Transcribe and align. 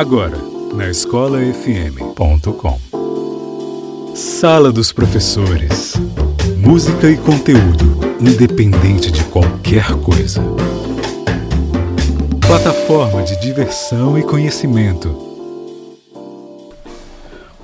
Agora, 0.00 0.38
na 0.72 0.88
escolafm.com. 0.88 2.80
Sala 4.14 4.72
dos 4.72 4.92
Professores. 4.92 5.92
Música 6.56 7.10
e 7.10 7.18
conteúdo, 7.18 7.98
independente 8.18 9.10
de 9.12 9.22
qualquer 9.24 9.92
coisa. 9.96 10.42
Plataforma 12.40 13.22
de 13.22 13.38
diversão 13.42 14.18
e 14.18 14.22
conhecimento 14.22 15.29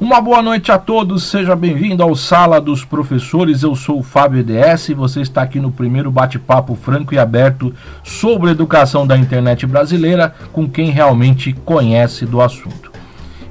uma 0.06 0.20
boa 0.20 0.40
noite 0.40 0.70
a 0.70 0.78
todos, 0.78 1.24
seja 1.24 1.56
bem-vindo 1.56 2.00
ao 2.00 2.14
Sala 2.14 2.60
dos 2.60 2.84
Professores. 2.84 3.64
Eu 3.64 3.74
sou 3.74 3.98
o 3.98 4.02
Fábio 4.04 4.38
EDS 4.38 4.90
e 4.90 4.94
você 4.94 5.20
está 5.20 5.42
aqui 5.42 5.58
no 5.58 5.72
primeiro 5.72 6.12
bate-papo 6.12 6.76
franco 6.76 7.12
e 7.12 7.18
aberto 7.18 7.74
sobre 8.04 8.52
educação 8.52 9.04
da 9.04 9.16
internet 9.16 9.66
brasileira 9.66 10.32
com 10.52 10.70
quem 10.70 10.90
realmente 10.90 11.52
conhece 11.52 12.24
do 12.24 12.40
assunto. 12.40 12.92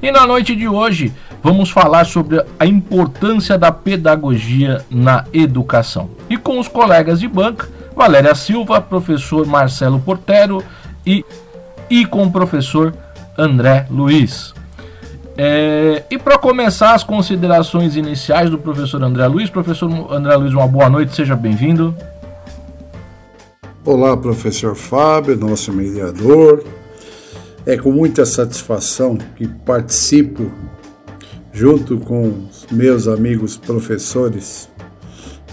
E 0.02 0.10
na 0.12 0.26
noite 0.26 0.55
de 0.55 0.66
hoje 0.66 1.12
vamos 1.44 1.70
falar 1.70 2.05
sobre 2.05 2.41
a 2.58 2.66
importância 2.66 3.58
da 3.58 3.70
pedagogia 3.70 4.82
na 4.90 5.26
educação. 5.34 6.10
E 6.30 6.38
com 6.38 6.58
os 6.58 6.70
colegas 6.70 7.20
de 7.20 7.27
banca, 7.27 7.68
Valéria 7.94 8.34
Silva, 8.34 8.80
professor 8.80 9.46
Marcelo 9.46 9.99
Portero 9.99 10.63
e, 11.05 11.26
e 11.90 12.05
com 12.05 12.24
o 12.24 12.32
professor 12.32 12.96
André 13.38 13.88
Luiz. 13.90 14.54
É, 15.38 16.04
e 16.10 16.18
para 16.18 16.38
começar 16.38 16.96
as 16.96 17.04
considerações 17.04 17.98
iniciais 17.98 18.50
do 18.50 18.58
professor 18.58 19.04
André 19.04 19.28
Luiz, 19.28 19.50
professor 19.50 19.92
André 20.10 20.34
Luiz, 20.38 20.54
uma 20.54 20.68
boa 20.68 20.90
noite, 20.90 21.14
seja 21.14 21.36
bem-vindo. 21.36 21.94
Olá, 23.84 24.16
professor 24.16 24.76
Fábio, 24.76 25.36
nosso 25.36 25.74
mediador. 25.74 26.64
É 27.66 27.76
com 27.76 27.92
muita 27.92 28.26
satisfação 28.26 29.18
que 29.36 29.46
participo, 29.48 30.50
junto 31.52 31.98
com 31.98 32.48
meus 32.72 33.05
amigos 33.05 33.58
professores 33.58 34.70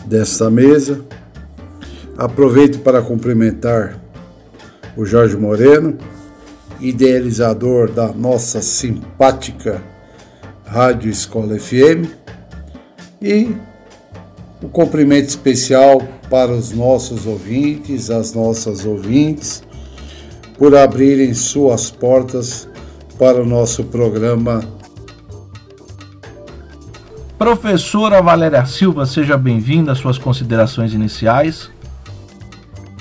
desta 0.04 0.48
mesa. 0.48 1.04
Aproveito 2.16 2.78
para 2.80 3.02
cumprimentar 3.02 3.98
o 4.96 5.04
Jorge 5.04 5.36
Moreno, 5.36 5.98
idealizador 6.82 7.90
da 7.90 8.12
nossa 8.12 8.60
simpática 8.60 9.82
Rádio 10.66 11.10
Escola 11.10 11.58
FM, 11.58 12.10
e 13.20 13.54
o 14.60 14.66
um 14.66 14.68
cumprimento 14.68 15.28
especial 15.28 16.02
para 16.28 16.50
os 16.50 16.72
nossos 16.72 17.26
ouvintes, 17.26 18.10
as 18.10 18.32
nossas 18.32 18.84
ouvintes, 18.84 19.62
por 20.58 20.76
abrirem 20.76 21.32
suas 21.34 21.90
portas 21.90 22.68
para 23.18 23.40
o 23.40 23.46
nosso 23.46 23.84
programa. 23.84 24.62
Professora 27.38 28.22
Valéria 28.22 28.64
Silva, 28.66 29.04
seja 29.04 29.36
bem-vinda 29.36 29.92
às 29.92 29.98
suas 29.98 30.16
considerações 30.16 30.94
iniciais. 30.94 31.70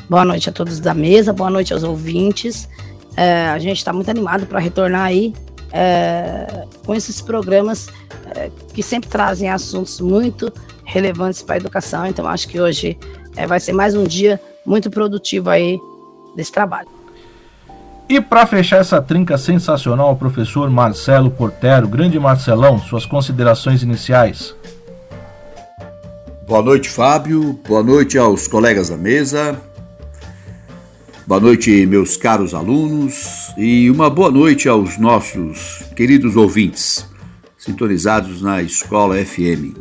Boa 0.10 0.26
noite 0.26 0.50
a 0.50 0.52
todos 0.52 0.80
da 0.80 0.94
mesa, 0.94 1.32
boa 1.32 1.50
noite 1.50 1.74
aos 1.74 1.84
ouvintes. 1.84 2.68
É, 3.16 3.50
a 3.50 3.60
gente 3.60 3.78
está 3.78 3.92
muito 3.92 4.10
animado 4.10 4.46
para 4.46 4.60
retornar 4.60 5.06
aí 5.06 5.34
é, 5.72 6.66
com 6.86 6.94
esses 6.94 7.22
programas 7.22 7.88
é, 8.36 8.50
que 8.74 8.82
sempre 8.82 9.10
trazem 9.10 9.50
assuntos 9.50 10.00
muito 10.00 10.52
relevantes 10.86 11.42
para 11.42 11.56
a 11.56 11.58
educação. 11.58 12.06
Então, 12.06 12.28
acho 12.28 12.48
que 12.48 12.60
hoje 12.60 12.98
é, 13.36 13.48
vai 13.48 13.60
ser 13.60 13.74
mais 13.74 13.96
um 13.96 14.04
dia 14.04 14.40
muito 14.66 14.90
produtivo 14.90 15.50
aí 15.50 15.80
desse 16.36 16.52
trabalho. 16.52 16.90
E 18.08 18.20
para 18.20 18.46
fechar 18.46 18.82
essa 18.82 19.02
trinca 19.02 19.38
sensacional, 19.38 20.12
o 20.12 20.16
professor 20.18 20.70
Marcelo 20.70 21.32
Portero, 21.32 21.88
grande 21.88 22.20
Marcelão, 22.20 22.78
suas 22.78 23.06
considerações 23.06 23.84
iniciais. 23.84 24.54
Boa 26.46 26.62
noite, 26.62 26.90
Fábio. 26.90 27.58
Boa 27.66 27.82
noite 27.82 28.18
aos 28.18 28.50
colegas 28.50 28.90
da 28.90 28.98
mesa. 28.98 29.58
Boa 31.28 31.40
noite, 31.40 31.86
meus 31.86 32.18
caros 32.18 32.54
alunos, 32.54 33.54
e 33.56 33.92
uma 33.92 34.10
boa 34.10 34.32
noite 34.32 34.68
aos 34.68 34.98
nossos 34.98 35.84
queridos 35.96 36.36
ouvintes, 36.36 37.06
sintonizados 37.56 38.42
na 38.42 38.62
Escola 38.64 39.24
FM. 39.24 39.78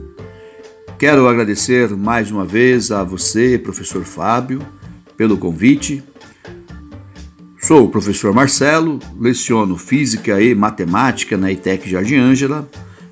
Quero 0.98 1.26
agradecer 1.26 1.88
mais 1.96 2.30
uma 2.30 2.44
vez 2.44 2.92
a 2.92 3.02
você, 3.02 3.58
professor 3.58 4.04
Fábio, 4.04 4.60
pelo 5.16 5.38
convite. 5.38 6.04
Sou 7.62 7.86
o 7.86 7.88
professor 7.88 8.34
Marcelo, 8.34 8.98
leciono 9.18 9.78
Física 9.78 10.40
e 10.42 10.54
Matemática 10.54 11.38
na 11.38 11.50
ITEC 11.50 11.88
Jardim 11.88 12.16
Ângela, 12.16 12.68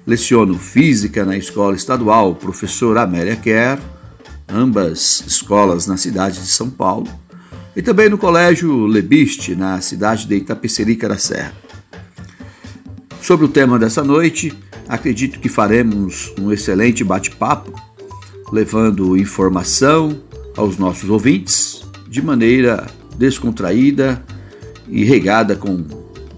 leciono 0.07 0.55
Física 0.59 1.25
na 1.25 1.37
Escola 1.37 1.75
Estadual 1.75 2.35
Professor 2.35 2.99
Amélia 2.99 3.37
Kerr, 3.37 3.81
ambas 4.47 5.25
escolas 5.27 5.87
na 5.87 5.97
cidade 5.97 6.41
de 6.41 6.47
São 6.49 6.69
Paulo 6.69 7.09
e 7.79 7.83
também 7.83 8.09
no 8.09 8.19
Colégio 8.19 8.87
Lebiste, 8.87 9.55
na 9.55 9.81
cidade 9.81 10.27
de 10.27 10.35
Itapecerica 10.35 11.09
da 11.09 11.17
Serra. 11.17 11.55
Sobre 13.23 13.47
o 13.47 13.49
tema 13.49 13.79
dessa 13.79 14.03
noite, 14.03 14.53
acredito 14.89 15.39
que 15.39 15.49
faremos 15.49 16.35
um 16.41 16.51
excelente 16.51 17.05
bate-papo, 17.05 17.73
levando 18.51 19.17
informação 19.17 20.21
aos 20.57 20.77
nossos 20.77 21.09
ouvintes 21.09 21.85
de 22.09 22.21
maneira 22.21 22.85
descontraída 23.17 24.25
e 24.89 25.05
regada 25.05 25.55
com 25.55 25.77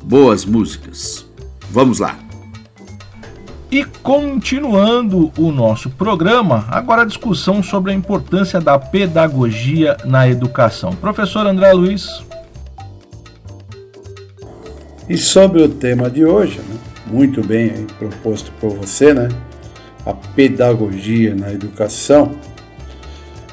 boas 0.02 0.44
músicas. 0.44 1.24
Vamos 1.70 2.00
lá! 2.00 2.29
E 3.70 3.84
continuando 3.84 5.30
o 5.38 5.52
nosso 5.52 5.90
programa, 5.90 6.66
agora 6.68 7.02
a 7.02 7.04
discussão 7.04 7.62
sobre 7.62 7.92
a 7.92 7.94
importância 7.94 8.60
da 8.60 8.76
pedagogia 8.76 9.96
na 10.04 10.28
educação. 10.28 10.90
Professor 10.96 11.46
André 11.46 11.72
Luiz. 11.72 12.24
E 15.08 15.16
sobre 15.16 15.62
o 15.62 15.68
tema 15.68 16.10
de 16.10 16.24
hoje, 16.24 16.58
né, 16.58 16.76
muito 17.06 17.46
bem 17.46 17.86
proposto 17.96 18.50
por 18.60 18.70
você, 18.74 19.14
né? 19.14 19.28
A 20.04 20.14
pedagogia 20.14 21.36
na 21.36 21.52
educação. 21.52 22.32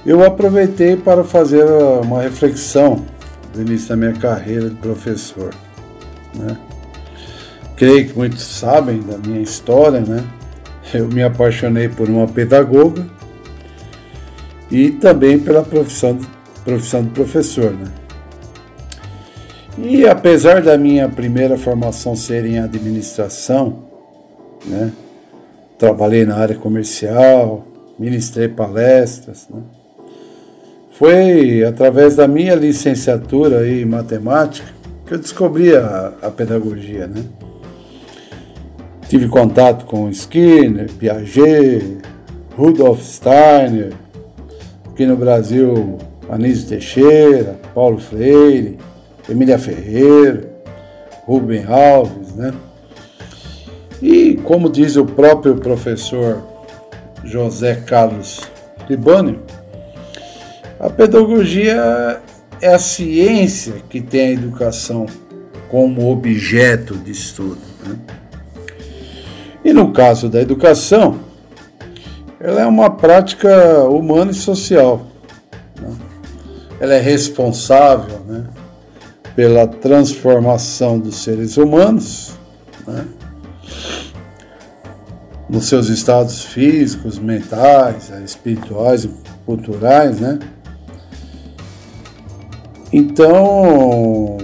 Eu 0.04 0.26
aproveitei 0.26 0.96
para 0.96 1.24
fazer 1.24 1.64
uma 1.64 2.24
reflexão 2.24 3.06
do 3.54 3.62
início 3.62 3.90
da 3.90 3.96
minha 3.96 4.14
carreira 4.14 4.68
de 4.68 4.76
professor, 4.78 5.54
né? 6.34 6.58
Creio 7.78 8.10
que 8.10 8.18
muitos 8.18 8.44
sabem 8.44 9.00
da 9.00 9.18
minha 9.20 9.40
história, 9.40 10.02
né? 10.02 10.24
Eu 10.94 11.08
me 11.08 11.22
apaixonei 11.22 11.88
por 11.88 12.10
uma 12.10 12.28
pedagoga 12.28 13.06
e 14.72 14.90
também 14.92 15.38
pela 15.40 15.64
profissão, 15.64 16.18
profissão 16.66 17.04
de 17.04 17.12
professor, 17.12 17.72
né? 17.72 17.86
E 19.78 20.08
apesar 20.08 20.64
da 20.64 20.76
minha 20.76 21.08
primeira 21.08 21.56
formação 21.56 22.16
ser 22.16 22.46
em 22.46 22.58
administração, 22.58 23.84
né? 24.66 24.92
Trabalhei 25.78 26.26
na 26.26 26.36
área 26.36 26.56
comercial, 26.56 27.68
ministrei 28.00 28.48
palestras, 28.48 29.48
né? 29.50 29.62
Foi 30.92 31.64
através 31.64 32.16
da 32.16 32.28
minha 32.28 32.56
licenciatura 32.56 33.70
em 33.70 33.86
matemática 33.86 34.68
que 35.06 35.14
eu 35.14 35.20
descobri 35.20 35.76
a, 35.76 36.14
a 36.24 36.32
pedagogia, 36.32 37.06
né? 37.06 37.24
Tive 39.10 39.30
contato 39.30 39.86
com 39.86 40.10
Skinner, 40.10 40.92
Piaget, 40.92 41.98
Rudolf 42.58 43.02
Steiner, 43.02 43.94
aqui 44.86 45.06
no 45.06 45.16
Brasil, 45.16 45.98
Anísio 46.30 46.68
Teixeira, 46.68 47.58
Paulo 47.74 48.00
Freire, 48.00 48.78
Emília 49.30 49.58
Ferreira, 49.58 50.50
Rubem 51.26 51.64
Alves, 51.66 52.36
né? 52.36 52.54
E 54.02 54.36
como 54.44 54.70
diz 54.70 54.96
o 54.98 55.06
próprio 55.06 55.56
professor 55.56 56.44
José 57.24 57.76
Carlos 57.76 58.42
Libânio, 58.90 59.40
a 60.80 60.90
pedagogia 60.90 62.22
é 62.62 62.74
a 62.74 62.80
ciência 62.80 63.76
que 63.90 64.02
tem 64.02 64.28
a 64.28 64.32
educação 64.34 65.06
como 65.70 66.12
objeto 66.12 66.96
de 66.96 67.12
estudo. 67.12 67.62
Né? 67.86 67.98
E 69.68 69.74
no 69.74 69.92
caso 69.92 70.30
da 70.30 70.42
educação, 70.42 71.20
ela 72.40 72.62
é 72.62 72.66
uma 72.66 72.90
prática 72.90 73.84
humana 73.84 74.32
e 74.32 74.34
social. 74.34 75.06
Né? 75.78 75.94
Ela 76.80 76.94
é 76.94 77.02
responsável 77.02 78.18
né, 78.26 78.46
pela 79.36 79.68
transformação 79.68 80.98
dos 80.98 81.18
seres 81.18 81.58
humanos 81.58 82.32
né, 82.88 83.06
nos 85.50 85.66
seus 85.66 85.90
estados 85.90 86.46
físicos, 86.46 87.20
mentais, 87.20 88.10
espirituais 88.24 89.04
e 89.04 89.12
culturais, 89.46 90.22
né? 90.22 90.40
Então, 92.94 94.38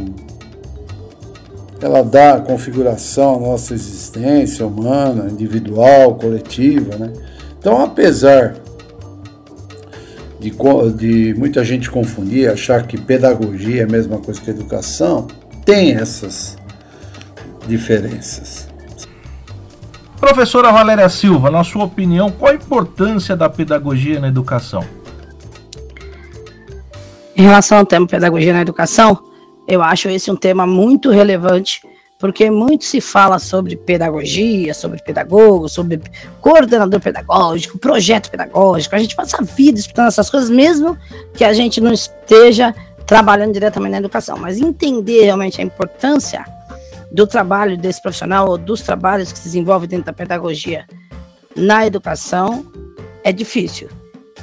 ela 1.83 2.01
dá 2.01 2.39
configuração 2.39 3.35
à 3.35 3.39
nossa 3.39 3.73
existência 3.73 4.65
humana, 4.65 5.29
individual, 5.29 6.15
coletiva, 6.15 6.95
né? 6.95 7.11
Então, 7.59 7.83
apesar 7.83 8.55
de, 10.39 10.51
de 10.95 11.33
muita 11.37 11.61
gente 11.63 11.91
confundir, 11.91 12.49
achar 12.49 12.87
que 12.87 12.97
pedagogia 12.97 13.81
é 13.81 13.83
a 13.83 13.87
mesma 13.87 14.17
coisa 14.17 14.39
que 14.39 14.49
educação, 14.49 15.27
tem 15.65 15.93
essas 15.95 16.57
diferenças. 17.67 18.69
Professora 20.17 20.71
Valéria 20.71 21.09
Silva, 21.09 21.51
na 21.51 21.65
sua 21.65 21.83
opinião, 21.83 22.31
qual 22.31 22.53
a 22.53 22.55
importância 22.55 23.35
da 23.35 23.49
pedagogia 23.49 24.21
na 24.21 24.29
educação? 24.29 24.85
Em 27.35 27.41
relação 27.41 27.79
ao 27.79 27.85
tema 27.85 28.07
pedagogia 28.07 28.53
na 28.53 28.61
educação, 28.61 29.32
eu 29.67 29.81
acho 29.81 30.09
esse 30.09 30.29
um 30.29 30.35
tema 30.35 30.65
muito 30.65 31.09
relevante, 31.09 31.81
porque 32.19 32.49
muito 32.49 32.85
se 32.85 33.01
fala 33.01 33.39
sobre 33.39 33.75
pedagogia, 33.75 34.73
sobre 34.73 35.01
pedagogo, 35.01 35.67
sobre 35.67 36.01
coordenador 36.39 36.99
pedagógico, 36.99 37.77
projeto 37.77 38.29
pedagógico. 38.29 38.95
A 38.95 38.99
gente 38.99 39.15
passa 39.15 39.37
a 39.39 39.43
vida 39.43 39.79
estudando 39.79 40.07
essas 40.07 40.29
coisas, 40.29 40.49
mesmo 40.49 40.97
que 41.33 41.43
a 41.43 41.53
gente 41.53 41.81
não 41.81 41.91
esteja 41.91 42.73
trabalhando 43.05 43.53
diretamente 43.53 43.91
na 43.91 43.97
educação. 43.97 44.37
Mas 44.37 44.59
entender 44.59 45.23
realmente 45.23 45.59
a 45.59 45.63
importância 45.63 46.45
do 47.11 47.27
trabalho 47.27 47.77
desse 47.77 48.01
profissional 48.01 48.49
ou 48.49 48.57
dos 48.57 48.81
trabalhos 48.81 49.31
que 49.31 49.39
se 49.39 49.45
desenvolvem 49.45 49.89
dentro 49.89 50.05
da 50.05 50.13
pedagogia 50.13 50.85
na 51.55 51.85
educação 51.85 52.65
é 53.23 53.31
difícil. 53.31 53.89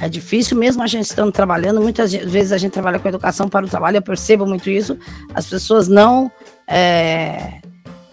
É 0.01 0.09
difícil 0.09 0.57
mesmo 0.57 0.81
a 0.81 0.87
gente 0.87 1.05
estando 1.05 1.31
trabalhando, 1.31 1.79
muitas 1.79 2.11
vezes 2.11 2.51
a 2.51 2.57
gente 2.57 2.71
trabalha 2.71 2.97
com 2.97 3.07
educação 3.07 3.47
para 3.47 3.65
o 3.65 3.69
trabalho, 3.69 3.97
eu 3.97 4.01
percebo 4.01 4.47
muito 4.47 4.67
isso, 4.67 4.97
as 5.35 5.45
pessoas 5.45 5.87
não 5.87 6.31
é, 6.67 7.61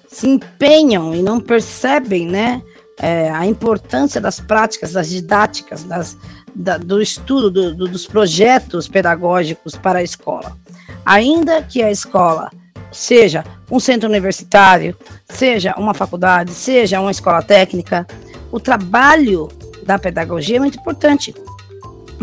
se 0.06 0.29
empenham 0.29 1.14
e 1.14 1.23
não 1.23 1.40
percebem 1.40 2.26
né, 2.26 2.62
é, 2.99 3.31
a 3.31 3.46
importância 3.46 4.20
das 4.20 4.38
práticas, 4.38 4.93
das 4.93 5.08
didáticas, 5.08 5.82
das, 5.85 6.14
da, 6.55 6.76
do 6.76 7.00
estudo 7.00 7.50
do, 7.50 7.75
do, 7.75 7.88
dos 7.88 8.06
projetos 8.06 8.87
pedagógicos 8.87 9.75
para 9.75 10.00
a 10.00 10.02
escola. 10.02 10.58
Ainda 11.06 11.62
que 11.62 11.82
a 11.82 11.90
escola 11.90 12.50
seja 12.93 13.44
um 13.70 13.81
centro 13.81 14.11
universitário, 14.11 14.94
seja 15.26 15.75
uma 15.79 15.94
faculdade, 15.94 16.52
seja 16.52 17.00
uma 17.00 17.11
escola 17.11 17.43
técnica, 17.43 18.06
o 18.52 18.61
trabalho 18.61 19.49
da 19.85 19.99
pedagogia 19.99 20.56
é 20.56 20.61
muito 20.61 20.79
importante. 20.79 21.35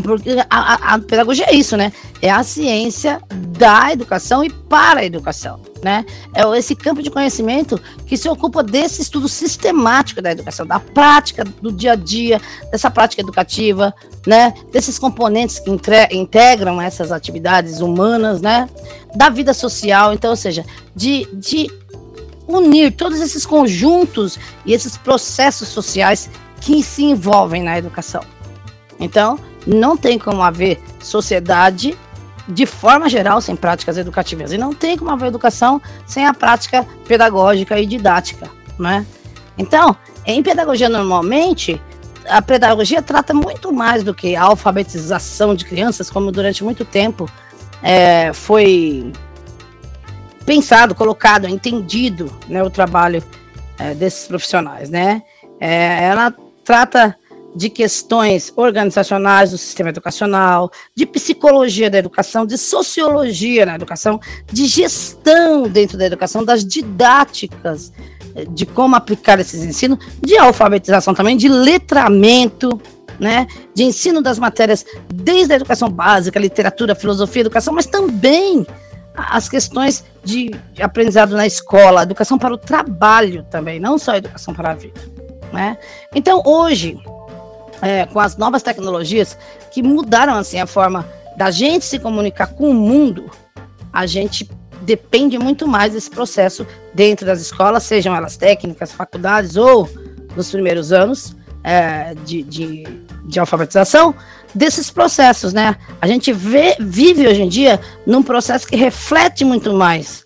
Porque 0.01 0.31
a, 0.31 0.45
a, 0.49 0.95
a, 0.95 0.99
pedagogia 0.99 1.45
é 1.45 1.53
isso, 1.53 1.77
né? 1.77 1.91
É 2.21 2.29
a 2.29 2.43
ciência 2.43 3.21
da 3.57 3.93
educação 3.93 4.43
e 4.43 4.49
para 4.49 4.99
a 4.99 5.05
educação, 5.05 5.61
né? 5.81 6.05
É 6.33 6.43
esse 6.57 6.75
campo 6.75 7.01
de 7.01 7.09
conhecimento 7.09 7.79
que 8.05 8.17
se 8.17 8.27
ocupa 8.27 8.61
desse 8.61 9.01
estudo 9.01 9.29
sistemático 9.29 10.21
da 10.21 10.31
educação, 10.31 10.65
da 10.65 10.79
prática 10.79 11.45
do 11.45 11.71
dia 11.71 11.93
a 11.93 11.95
dia, 11.95 12.41
dessa 12.71 12.91
prática 12.91 13.21
educativa, 13.21 13.93
né? 14.27 14.53
Desses 14.71 14.99
componentes 14.99 15.59
que 15.59 15.71
integram 16.11 16.81
essas 16.81 17.11
atividades 17.11 17.79
humanas, 17.79 18.41
né? 18.41 18.69
Da 19.15 19.29
vida 19.29 19.53
social, 19.53 20.13
então, 20.13 20.31
ou 20.31 20.35
seja, 20.35 20.65
de, 20.93 21.25
de 21.31 21.71
unir 22.47 22.91
todos 22.91 23.21
esses 23.21 23.45
conjuntos 23.45 24.37
e 24.65 24.73
esses 24.73 24.97
processos 24.97 25.69
sociais 25.69 26.29
que 26.59 26.83
se 26.83 27.03
envolvem 27.03 27.63
na 27.63 27.77
educação. 27.77 28.21
Então, 28.99 29.39
não 29.65 29.97
tem 29.97 30.17
como 30.19 30.41
haver 30.41 30.81
sociedade 30.99 31.97
de 32.47 32.65
forma 32.65 33.09
geral 33.09 33.41
sem 33.41 33.55
práticas 33.55 33.97
educativas 33.97 34.51
e 34.51 34.57
não 34.57 34.73
tem 34.73 34.97
como 34.97 35.11
haver 35.11 35.27
educação 35.27 35.81
sem 36.05 36.25
a 36.25 36.33
prática 36.33 36.85
pedagógica 37.07 37.79
e 37.79 37.85
didática, 37.85 38.49
né? 38.77 39.05
Então, 39.57 39.95
em 40.25 40.43
pedagogia 40.43 40.89
normalmente 40.89 41.81
a 42.27 42.41
pedagogia 42.41 43.01
trata 43.01 43.33
muito 43.33 43.71
mais 43.71 44.03
do 44.03 44.13
que 44.13 44.35
a 44.35 44.43
alfabetização 44.43 45.55
de 45.55 45.65
crianças, 45.65 46.09
como 46.09 46.31
durante 46.31 46.63
muito 46.63 46.83
tempo 46.83 47.29
é, 47.81 48.33
foi 48.33 49.11
pensado, 50.45 50.93
colocado, 50.93 51.47
entendido, 51.47 52.31
né, 52.47 52.63
o 52.63 52.69
trabalho 52.69 53.23
é, 53.77 53.93
desses 53.93 54.27
profissionais, 54.27 54.89
né? 54.89 55.21
É, 55.59 56.03
ela 56.05 56.33
trata 56.63 57.15
de 57.55 57.69
questões 57.69 58.51
organizacionais 58.55 59.51
do 59.51 59.57
sistema 59.57 59.89
educacional, 59.89 60.69
de 60.93 61.05
psicologia 61.05 61.89
da 61.89 61.97
educação, 61.97 62.45
de 62.45 62.57
sociologia 62.57 63.65
na 63.65 63.75
educação, 63.75 64.19
de 64.51 64.65
gestão 64.65 65.63
dentro 65.63 65.97
da 65.97 66.05
educação, 66.05 66.43
das 66.43 66.65
didáticas, 66.65 67.93
eh, 68.35 68.45
de 68.49 68.65
como 68.65 68.95
aplicar 68.95 69.39
esses 69.39 69.63
ensinos, 69.63 69.99
de 70.21 70.37
alfabetização 70.37 71.13
também, 71.13 71.37
de 71.37 71.47
letramento, 71.47 72.79
né, 73.17 73.47
de 73.73 73.83
ensino 73.83 74.21
das 74.21 74.37
matérias 74.37 74.85
desde 75.13 75.53
a 75.53 75.55
educação 75.55 75.89
básica, 75.89 76.37
literatura, 76.37 76.93
filosofia, 76.93 77.41
educação, 77.41 77.73
mas 77.73 77.85
também 77.85 78.67
as 79.15 79.47
questões 79.47 80.03
de 80.25 80.51
aprendizado 80.81 81.37
na 81.37 81.47
escola, 81.47 82.03
educação 82.03 82.37
para 82.37 82.53
o 82.53 82.57
trabalho 82.57 83.43
também, 83.49 83.79
não 83.79 83.97
só 83.97 84.15
educação 84.15 84.53
para 84.53 84.71
a 84.71 84.75
vida. 84.75 84.99
Né? 85.53 85.77
Então, 86.13 86.41
hoje, 86.45 86.99
é, 87.81 88.05
com 88.05 88.19
as 88.19 88.37
novas 88.37 88.63
tecnologias 88.63 89.37
que 89.71 89.81
mudaram 89.83 90.35
assim 90.35 90.59
a 90.59 90.65
forma 90.65 91.05
da 91.37 91.51
gente 91.51 91.85
se 91.85 91.99
comunicar 91.99 92.47
com 92.47 92.69
o 92.69 92.73
mundo, 92.73 93.29
a 93.91 94.05
gente 94.05 94.49
depende 94.81 95.37
muito 95.37 95.67
mais 95.67 95.93
desse 95.93 96.09
processo 96.09 96.65
dentro 96.93 97.25
das 97.25 97.41
escolas, 97.41 97.83
sejam 97.83 98.15
elas 98.15 98.37
técnicas, 98.37 98.91
faculdades 98.91 99.57
ou 99.57 99.89
nos 100.35 100.51
primeiros 100.51 100.91
anos 100.91 101.35
é, 101.63 102.13
de, 102.23 102.43
de, 102.43 102.83
de, 103.25 103.39
alfabetização, 103.39 104.13
desses 104.53 104.91
processos, 104.91 105.51
né? 105.51 105.75
A 105.99 106.07
gente 106.07 106.31
vê, 106.31 106.75
vive 106.79 107.27
hoje 107.27 107.41
em 107.41 107.49
dia 107.49 107.79
num 108.05 108.21
processo 108.21 108.67
que 108.67 108.75
reflete 108.75 109.43
muito 109.43 109.73
mais. 109.73 110.23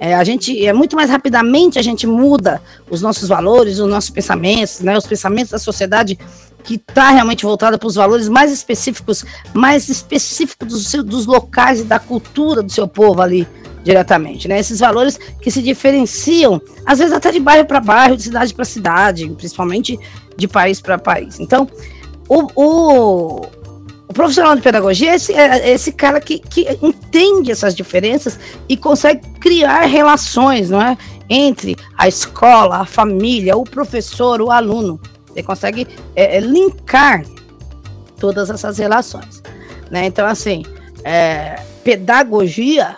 É, 0.00 0.14
a 0.14 0.24
gente 0.24 0.66
é 0.66 0.72
muito 0.72 0.96
mais 0.96 1.10
rapidamente 1.10 1.78
a 1.78 1.82
gente 1.82 2.06
muda 2.06 2.62
os 2.88 3.02
nossos 3.02 3.28
valores, 3.28 3.78
os 3.78 3.90
nossos 3.90 4.08
pensamentos, 4.08 4.80
né? 4.80 4.96
Os 4.96 5.06
pensamentos 5.06 5.50
da 5.50 5.58
sociedade 5.58 6.18
que 6.60 6.74
está 6.74 7.10
realmente 7.10 7.44
voltada 7.44 7.76
para 7.76 7.86
os 7.86 7.94
valores 7.94 8.28
mais 8.28 8.52
específicos, 8.52 9.24
mais 9.52 9.88
específicos 9.88 10.68
do 10.68 10.78
seu, 10.78 11.02
dos 11.02 11.26
locais 11.26 11.80
e 11.80 11.84
da 11.84 11.98
cultura 11.98 12.62
do 12.62 12.70
seu 12.70 12.86
povo 12.86 13.20
ali 13.20 13.46
diretamente, 13.82 14.46
né? 14.46 14.58
Esses 14.58 14.80
valores 14.80 15.18
que 15.40 15.50
se 15.50 15.62
diferenciam, 15.62 16.60
às 16.84 16.98
vezes 16.98 17.12
até 17.12 17.32
de 17.32 17.40
bairro 17.40 17.64
para 17.64 17.80
bairro, 17.80 18.16
de 18.16 18.24
cidade 18.24 18.52
para 18.54 18.64
cidade, 18.64 19.28
principalmente 19.30 19.98
de 20.36 20.48
país 20.48 20.80
para 20.80 20.98
país. 20.98 21.40
Então, 21.40 21.68
o, 22.28 22.46
o, 22.54 23.46
o, 24.08 24.12
profissional 24.12 24.54
de 24.54 24.62
pedagogia 24.62 25.12
é 25.12 25.14
esse, 25.14 25.32
é 25.32 25.70
esse 25.70 25.92
cara 25.92 26.20
que, 26.20 26.38
que 26.38 26.66
entende 26.82 27.50
essas 27.50 27.74
diferenças 27.74 28.38
e 28.68 28.76
consegue 28.76 29.26
criar 29.40 29.80
relações, 29.86 30.70
não 30.70 30.80
é? 30.80 30.96
Entre 31.28 31.76
a 31.96 32.08
escola, 32.08 32.78
a 32.78 32.84
família, 32.84 33.56
o 33.56 33.64
professor, 33.64 34.40
o 34.42 34.50
aluno. 34.50 35.00
Você 35.32 35.42
consegue 35.42 35.86
é, 36.14 36.36
é, 36.36 36.40
linkar 36.40 37.24
todas 38.18 38.50
essas 38.50 38.78
relações. 38.78 39.42
Né? 39.90 40.06
Então, 40.06 40.26
assim, 40.26 40.62
é, 41.04 41.60
pedagogia, 41.82 42.96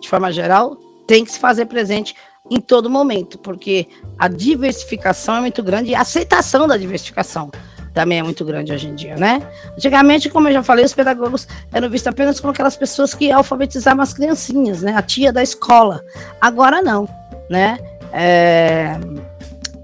de 0.00 0.08
forma 0.08 0.32
geral, 0.32 0.76
tem 1.06 1.24
que 1.24 1.32
se 1.32 1.38
fazer 1.38 1.66
presente 1.66 2.14
em 2.50 2.60
todo 2.60 2.88
momento, 2.88 3.38
porque 3.38 3.86
a 4.18 4.26
diversificação 4.26 5.36
é 5.36 5.40
muito 5.40 5.62
grande 5.62 5.90
e 5.90 5.94
a 5.94 6.00
aceitação 6.00 6.66
da 6.66 6.76
diversificação 6.76 7.50
também 7.92 8.18
é 8.18 8.22
muito 8.22 8.44
grande 8.44 8.72
hoje 8.72 8.86
em 8.86 8.94
dia, 8.94 9.16
né? 9.16 9.42
Antigamente, 9.74 10.30
como 10.30 10.48
eu 10.48 10.52
já 10.52 10.62
falei, 10.62 10.84
os 10.84 10.94
pedagogos 10.94 11.48
eram 11.72 11.90
vistos 11.90 12.06
apenas 12.06 12.38
como 12.38 12.52
aquelas 12.52 12.76
pessoas 12.76 13.12
que 13.12 13.30
alfabetizavam 13.32 14.02
as 14.02 14.12
criancinhas, 14.12 14.82
né? 14.82 14.94
A 14.94 15.02
tia 15.02 15.32
da 15.32 15.42
escola. 15.42 16.04
Agora 16.40 16.80
não, 16.80 17.08
né? 17.50 17.78
É, 18.12 18.96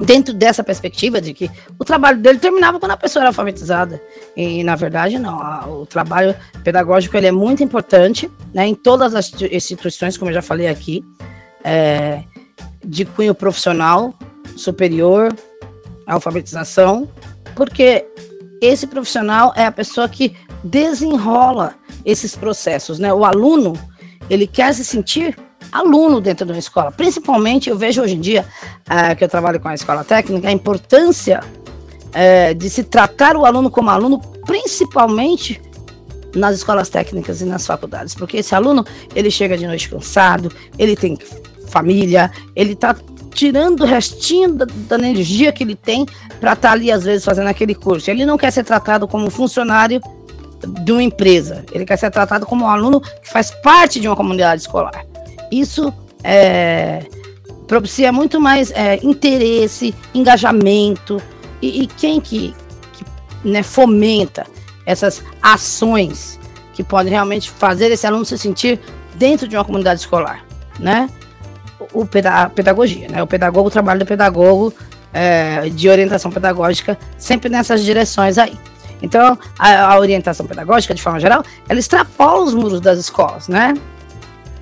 dentro 0.00 0.34
dessa 0.34 0.64
perspectiva 0.64 1.20
de 1.20 1.32
que 1.32 1.50
o 1.78 1.84
trabalho 1.84 2.18
dele 2.18 2.38
terminava 2.38 2.80
quando 2.80 2.92
a 2.92 2.96
pessoa 2.96 3.22
era 3.22 3.30
alfabetizada. 3.30 4.00
E, 4.36 4.64
na 4.64 4.74
verdade, 4.74 5.18
não. 5.18 5.82
O 5.82 5.86
trabalho 5.86 6.34
pedagógico 6.62 7.16
ele 7.16 7.26
é 7.26 7.32
muito 7.32 7.62
importante 7.62 8.30
né, 8.52 8.66
em 8.66 8.74
todas 8.74 9.14
as 9.14 9.32
instituições, 9.50 10.16
como 10.16 10.30
eu 10.30 10.34
já 10.34 10.42
falei 10.42 10.68
aqui, 10.68 11.04
é, 11.62 12.22
de 12.84 13.04
cunho 13.04 13.34
profissional, 13.34 14.14
superior, 14.56 15.34
alfabetização, 16.06 17.08
porque 17.54 18.06
esse 18.60 18.86
profissional 18.86 19.52
é 19.56 19.64
a 19.66 19.72
pessoa 19.72 20.08
que 20.08 20.36
desenrola 20.62 21.74
esses 22.04 22.36
processos. 22.36 22.98
Né? 22.98 23.12
O 23.12 23.24
aluno, 23.24 23.74
ele 24.28 24.46
quer 24.46 24.72
se 24.74 24.84
sentir 24.84 25.36
aluno 25.74 26.20
dentro 26.20 26.46
de 26.46 26.52
uma 26.52 26.58
escola. 26.58 26.92
Principalmente, 26.92 27.68
eu 27.68 27.76
vejo 27.76 28.00
hoje 28.00 28.14
em 28.14 28.20
dia, 28.20 28.46
uh, 28.88 29.16
que 29.16 29.24
eu 29.24 29.28
trabalho 29.28 29.58
com 29.58 29.68
a 29.68 29.74
escola 29.74 30.04
técnica, 30.04 30.48
a 30.48 30.52
importância 30.52 31.40
uh, 31.42 32.54
de 32.54 32.70
se 32.70 32.84
tratar 32.84 33.36
o 33.36 33.44
aluno 33.44 33.68
como 33.68 33.90
aluno, 33.90 34.20
principalmente 34.46 35.60
nas 36.36 36.56
escolas 36.56 36.88
técnicas 36.88 37.40
e 37.40 37.44
nas 37.44 37.66
faculdades, 37.66 38.14
porque 38.14 38.38
esse 38.38 38.54
aluno 38.54 38.84
ele 39.14 39.30
chega 39.30 39.56
de 39.58 39.66
noite 39.66 39.88
cansado, 39.88 40.50
ele 40.78 40.96
tem 40.96 41.18
família, 41.66 42.30
ele 42.54 42.72
está 42.72 42.96
tirando 43.32 43.80
o 43.80 43.84
restinho 43.84 44.52
da, 44.54 44.66
da, 44.88 44.96
energia 44.96 45.52
que 45.52 45.64
ele 45.64 45.74
tem 45.74 46.06
para 46.40 46.52
estar 46.52 46.68
tá 46.68 46.72
ali, 46.72 46.90
às 46.90 47.04
vezes, 47.04 47.24
fazendo 47.24 47.48
aquele 47.48 47.74
curso. 47.74 48.10
Ele 48.10 48.24
não 48.24 48.36
quer 48.36 48.52
ser 48.52 48.64
tratado 48.64 49.08
como 49.08 49.28
funcionário 49.28 50.00
de 50.84 50.92
uma 50.92 51.02
empresa, 51.02 51.64
ele 51.72 51.84
quer 51.84 51.96
ser 51.96 52.10
tratado 52.10 52.46
como 52.46 52.64
um 52.64 52.68
aluno 52.68 53.00
que 53.00 53.28
faz 53.28 53.50
parte 53.50 54.00
de 54.00 54.08
uma 54.08 54.16
comunidade 54.16 54.62
escolar. 54.62 55.04
Isso 55.60 55.92
é, 56.22 57.04
propicia 57.66 58.12
muito 58.12 58.40
mais 58.40 58.70
é, 58.72 58.98
interesse, 59.02 59.94
engajamento, 60.12 61.20
e, 61.62 61.82
e 61.82 61.86
quem 61.86 62.20
que, 62.20 62.54
que 62.92 63.04
né, 63.48 63.62
fomenta 63.62 64.46
essas 64.84 65.22
ações 65.40 66.38
que 66.72 66.82
podem 66.82 67.12
realmente 67.12 67.50
fazer 67.50 67.90
esse 67.90 68.06
aluno 68.06 68.24
se 68.24 68.36
sentir 68.36 68.80
dentro 69.14 69.46
de 69.46 69.56
uma 69.56 69.64
comunidade 69.64 70.00
escolar, 70.00 70.44
né? 70.78 71.08
O, 71.92 72.00
o 72.00 72.08
a 72.28 72.50
pedagogia, 72.50 73.08
né? 73.08 73.22
O 73.22 73.26
pedagogo, 73.26 73.68
o 73.68 73.70
trabalho 73.70 74.00
do 74.00 74.06
pedagogo 74.06 74.74
é, 75.12 75.68
de 75.70 75.88
orientação 75.88 76.30
pedagógica, 76.30 76.98
sempre 77.16 77.48
nessas 77.48 77.84
direções 77.84 78.36
aí. 78.36 78.58
Então, 79.00 79.38
a, 79.58 79.92
a, 79.92 79.98
orientação 79.98 80.46
pedagógica, 80.46 80.94
de 80.94 81.02
forma 81.02 81.20
geral, 81.20 81.44
ela 81.68 81.78
extrapola 81.78 82.42
os 82.42 82.54
muros 82.54 82.80
das 82.80 82.98
escolas, 82.98 83.48
né? 83.48 83.74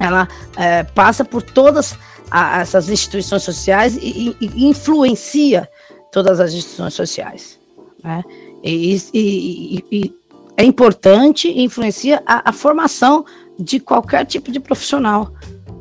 Ela 0.02 0.28
é, 0.56 0.82
passa 0.82 1.24
por 1.24 1.42
todas 1.42 1.96
a, 2.30 2.60
essas 2.60 2.88
instituições 2.88 3.42
sociais 3.42 3.96
e, 3.96 4.34
e, 4.40 4.46
e, 4.46 4.66
influencia 4.66 5.68
todas 6.10 6.40
as 6.40 6.52
instituições 6.52 6.94
sociais, 6.94 7.58
né? 8.02 8.22
E, 8.64 9.00
e 9.90 10.14
é 10.56 10.64
importante 10.64 11.48
e 11.48 11.62
influencia 11.62 12.22
a, 12.26 12.50
a 12.50 12.52
formação 12.52 13.24
de 13.58 13.78
qualquer 13.78 14.26
tipo 14.26 14.50
de 14.50 14.60
profissional 14.60 15.32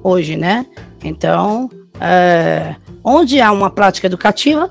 hoje, 0.03 0.37
né? 0.37 0.65
Então, 1.03 1.69
é, 1.99 2.75
onde 3.03 3.41
há 3.41 3.51
uma 3.51 3.69
prática 3.69 4.07
educativa, 4.07 4.69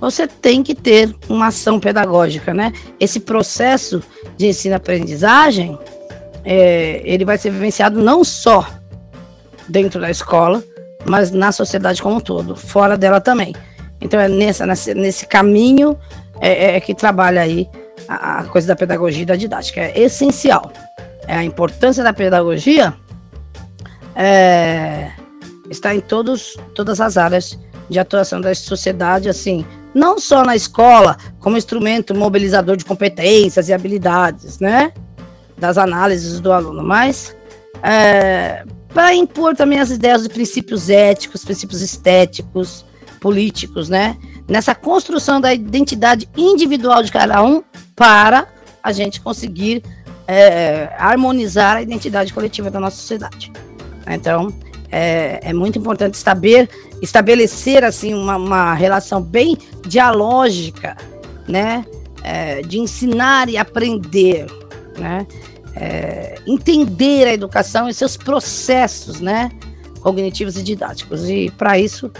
você 0.00 0.26
tem 0.28 0.62
que 0.62 0.74
ter 0.74 1.14
uma 1.28 1.48
ação 1.48 1.80
pedagógica, 1.80 2.54
né? 2.54 2.72
Esse 3.00 3.20
processo 3.20 4.02
de 4.36 4.46
ensino-aprendizagem, 4.46 5.78
é, 6.44 7.00
ele 7.04 7.24
vai 7.24 7.38
ser 7.38 7.50
vivenciado 7.50 8.02
não 8.02 8.24
só 8.24 8.66
dentro 9.68 10.00
da 10.00 10.10
escola, 10.10 10.62
mas 11.04 11.30
na 11.30 11.52
sociedade 11.52 12.02
como 12.02 12.16
um 12.16 12.20
todo, 12.20 12.56
fora 12.56 12.96
dela 12.96 13.20
também. 13.20 13.54
Então 14.00 14.20
é 14.20 14.28
nessa, 14.28 14.66
nesse, 14.66 14.94
nesse 14.94 15.26
caminho 15.26 15.98
é, 16.40 16.76
é 16.76 16.80
que 16.80 16.94
trabalha 16.94 17.42
aí 17.42 17.68
a, 18.08 18.40
a 18.40 18.44
coisa 18.44 18.68
da 18.68 18.76
pedagogia 18.76 19.22
e 19.22 19.26
da 19.26 19.36
didática. 19.36 19.80
É 19.80 20.00
essencial. 20.00 20.72
É 21.26 21.34
a 21.34 21.44
importância 21.44 22.02
da 22.02 22.12
pedagogia 22.12 22.94
é, 24.14 25.10
está 25.70 25.94
em 25.94 26.00
todos, 26.00 26.56
todas 26.74 27.00
as 27.00 27.16
áreas 27.16 27.58
de 27.88 27.98
atuação 27.98 28.40
da 28.40 28.54
sociedade, 28.54 29.28
assim, 29.28 29.64
não 29.94 30.18
só 30.18 30.44
na 30.44 30.54
escola, 30.54 31.16
como 31.40 31.56
instrumento 31.56 32.14
mobilizador 32.14 32.76
de 32.76 32.84
competências 32.84 33.68
e 33.68 33.72
habilidades, 33.72 34.58
né? 34.58 34.92
Das 35.58 35.76
análises 35.76 36.40
do 36.40 36.52
aluno, 36.52 36.82
mas 36.82 37.36
é, 37.82 38.64
para 38.92 39.14
impor 39.14 39.56
também 39.56 39.80
as 39.80 39.90
ideias 39.90 40.22
de 40.22 40.28
princípios 40.28 40.88
éticos, 40.88 41.44
princípios 41.44 41.82
estéticos, 41.82 42.84
políticos, 43.20 43.88
né? 43.88 44.16
Nessa 44.48 44.74
construção 44.74 45.40
da 45.40 45.52
identidade 45.52 46.28
individual 46.36 47.02
de 47.02 47.12
cada 47.12 47.42
um 47.42 47.62
para 47.94 48.46
a 48.82 48.92
gente 48.92 49.20
conseguir 49.20 49.82
é, 50.26 50.90
harmonizar 50.98 51.76
a 51.76 51.82
identidade 51.82 52.32
coletiva 52.32 52.70
da 52.70 52.78
nossa 52.80 52.96
sociedade. 52.96 53.52
Então, 54.06 54.52
é, 54.90 55.40
é 55.42 55.52
muito 55.52 55.78
importante 55.78 56.16
saber 56.16 56.68
estabelecer 57.02 57.84
assim 57.84 58.14
uma, 58.14 58.36
uma 58.36 58.74
relação 58.74 59.20
bem 59.22 59.56
dialógica, 59.86 60.96
né, 61.46 61.84
é, 62.22 62.62
de 62.62 62.78
ensinar 62.78 63.48
e 63.48 63.56
aprender, 63.56 64.46
né, 64.98 65.26
é, 65.80 66.34
entender 66.46 67.26
a 67.26 67.32
educação 67.32 67.88
e 67.88 67.94
seus 67.94 68.16
processos, 68.16 69.20
né, 69.20 69.50
cognitivos 70.00 70.56
e 70.56 70.62
didáticos. 70.62 71.28
E 71.28 71.50
para 71.56 71.78
isso 71.78 72.10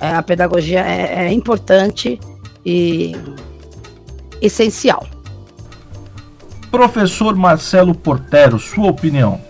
é, 0.00 0.08
a 0.08 0.22
pedagogia 0.22 0.80
é, 0.80 1.26
é 1.26 1.32
importante 1.32 2.18
e 2.64 3.14
essencial. 4.40 5.06
Professor 6.70 7.36
Marcelo 7.36 7.94
Portero, 7.94 8.58
sua 8.58 8.88
opinião. 8.88 9.40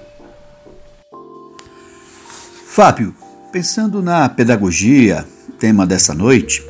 Fábio, 2.66 3.14
pensando 3.52 4.02
na 4.02 4.28
pedagogia, 4.28 5.24
tema 5.58 5.86
dessa 5.86 6.12
noite, 6.12 6.62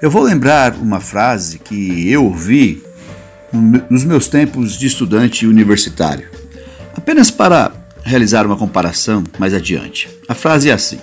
eu 0.00 0.10
vou 0.10 0.22
lembrar 0.22 0.74
uma 0.74 1.00
frase 1.00 1.58
que 1.58 2.08
eu 2.08 2.24
ouvi 2.24 2.82
nos 3.52 4.04
meus 4.04 4.28
tempos 4.28 4.78
de 4.78 4.86
estudante 4.86 5.46
universitário, 5.46 6.28
apenas 6.94 7.30
para 7.30 7.72
realizar 8.02 8.46
uma 8.46 8.56
comparação 8.56 9.24
mais 9.38 9.54
adiante. 9.54 10.08
A 10.28 10.34
frase 10.34 10.70
é 10.70 10.72
assim: 10.72 10.98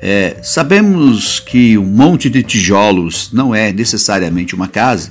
é, 0.00 0.36
Sabemos 0.42 1.40
que 1.40 1.76
um 1.76 1.84
monte 1.84 2.30
de 2.30 2.42
tijolos 2.42 3.30
não 3.32 3.54
é 3.54 3.72
necessariamente 3.72 4.54
uma 4.54 4.68
casa, 4.68 5.10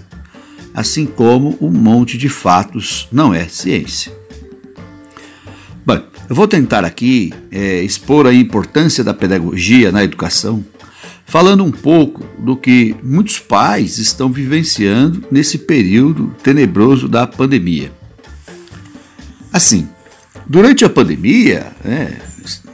assim 0.73 1.05
como 1.05 1.57
um 1.59 1.71
monte 1.71 2.17
de 2.17 2.29
fatos 2.29 3.07
não 3.11 3.33
é 3.33 3.47
ciência. 3.47 4.11
Bom, 5.85 6.01
eu 6.29 6.35
vou 6.35 6.47
tentar 6.47 6.83
aqui 6.83 7.33
é, 7.51 7.81
expor 7.81 8.27
a 8.27 8.33
importância 8.33 9.03
da 9.03 9.13
pedagogia 9.13 9.91
na 9.91 10.03
educação, 10.03 10.63
falando 11.27 11.63
um 11.63 11.71
pouco 11.71 12.25
do 12.39 12.55
que 12.55 12.95
muitos 13.03 13.37
pais 13.37 13.99
estão 13.99 14.31
vivenciando 14.31 15.23
nesse 15.29 15.59
período 15.59 16.33
tenebroso 16.41 17.07
da 17.07 17.27
pandemia. 17.27 17.91
Assim, 19.53 19.87
durante 20.47 20.83
a 20.83 20.89
pandemia, 20.89 21.71
né, 21.83 22.17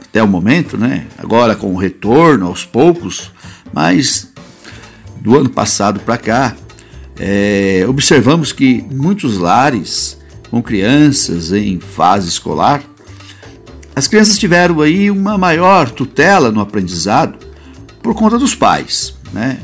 até 0.02 0.22
o 0.22 0.28
momento, 0.28 0.78
né, 0.78 1.06
agora 1.18 1.54
com 1.54 1.74
o 1.74 1.76
retorno 1.76 2.46
aos 2.46 2.64
poucos, 2.64 3.30
mas 3.72 4.32
do 5.20 5.36
ano 5.36 5.50
passado 5.50 6.00
para 6.00 6.16
cá, 6.16 6.56
é, 7.18 7.84
observamos 7.88 8.52
que 8.52 8.82
muitos 8.90 9.36
lares 9.36 10.18
com 10.50 10.62
crianças 10.62 11.52
em 11.52 11.78
fase 11.80 12.28
escolar 12.28 12.82
as 13.96 14.08
crianças 14.08 14.38
tiveram 14.38 14.80
aí 14.80 15.08
uma 15.08 15.38
maior 15.38 15.88
tutela 15.88 16.50
no 16.50 16.60
aprendizado 16.60 17.38
por 18.04 18.14
conta 18.14 18.38
dos 18.38 18.54
pais, 18.54 19.14
né? 19.32 19.58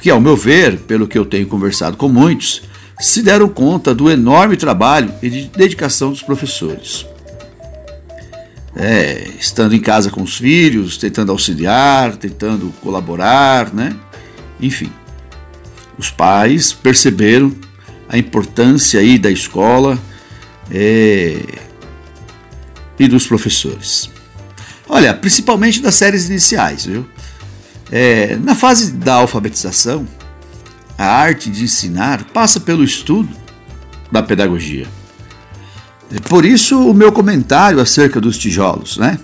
Que, 0.00 0.10
ao 0.10 0.20
meu 0.20 0.36
ver, 0.36 0.76
pelo 0.80 1.06
que 1.06 1.16
eu 1.16 1.24
tenho 1.24 1.46
conversado 1.46 1.96
com 1.96 2.08
muitos, 2.08 2.64
se 2.98 3.22
deram 3.22 3.48
conta 3.48 3.94
do 3.94 4.10
enorme 4.10 4.56
trabalho 4.56 5.14
e 5.22 5.30
de 5.30 5.44
dedicação 5.44 6.10
dos 6.10 6.20
professores. 6.20 7.06
É, 8.74 9.28
estando 9.38 9.72
em 9.72 9.78
casa 9.78 10.10
com 10.10 10.20
os 10.20 10.38
filhos, 10.38 10.96
tentando 10.96 11.30
auxiliar, 11.30 12.16
tentando 12.16 12.74
colaborar, 12.80 13.72
né? 13.72 13.94
Enfim, 14.60 14.90
os 15.96 16.10
pais 16.10 16.72
perceberam 16.72 17.54
a 18.08 18.18
importância 18.18 18.98
aí 18.98 19.16
da 19.16 19.30
escola 19.30 19.96
é, 20.68 21.40
e 22.98 23.06
dos 23.06 23.28
professores. 23.28 24.11
Olha, 24.88 25.14
principalmente 25.14 25.80
das 25.80 25.94
séries 25.94 26.28
iniciais, 26.28 26.84
viu? 26.86 27.06
É, 27.90 28.36
na 28.36 28.54
fase 28.54 28.92
da 28.92 29.14
alfabetização, 29.14 30.06
a 30.98 31.04
arte 31.06 31.50
de 31.50 31.64
ensinar 31.64 32.24
passa 32.24 32.60
pelo 32.60 32.84
estudo 32.84 33.28
da 34.10 34.22
pedagogia. 34.22 34.86
Por 36.28 36.44
isso, 36.44 36.78
o 36.78 36.92
meu 36.92 37.10
comentário 37.10 37.80
acerca 37.80 38.20
dos 38.20 38.36
tijolos, 38.36 38.98
né? 38.98 39.18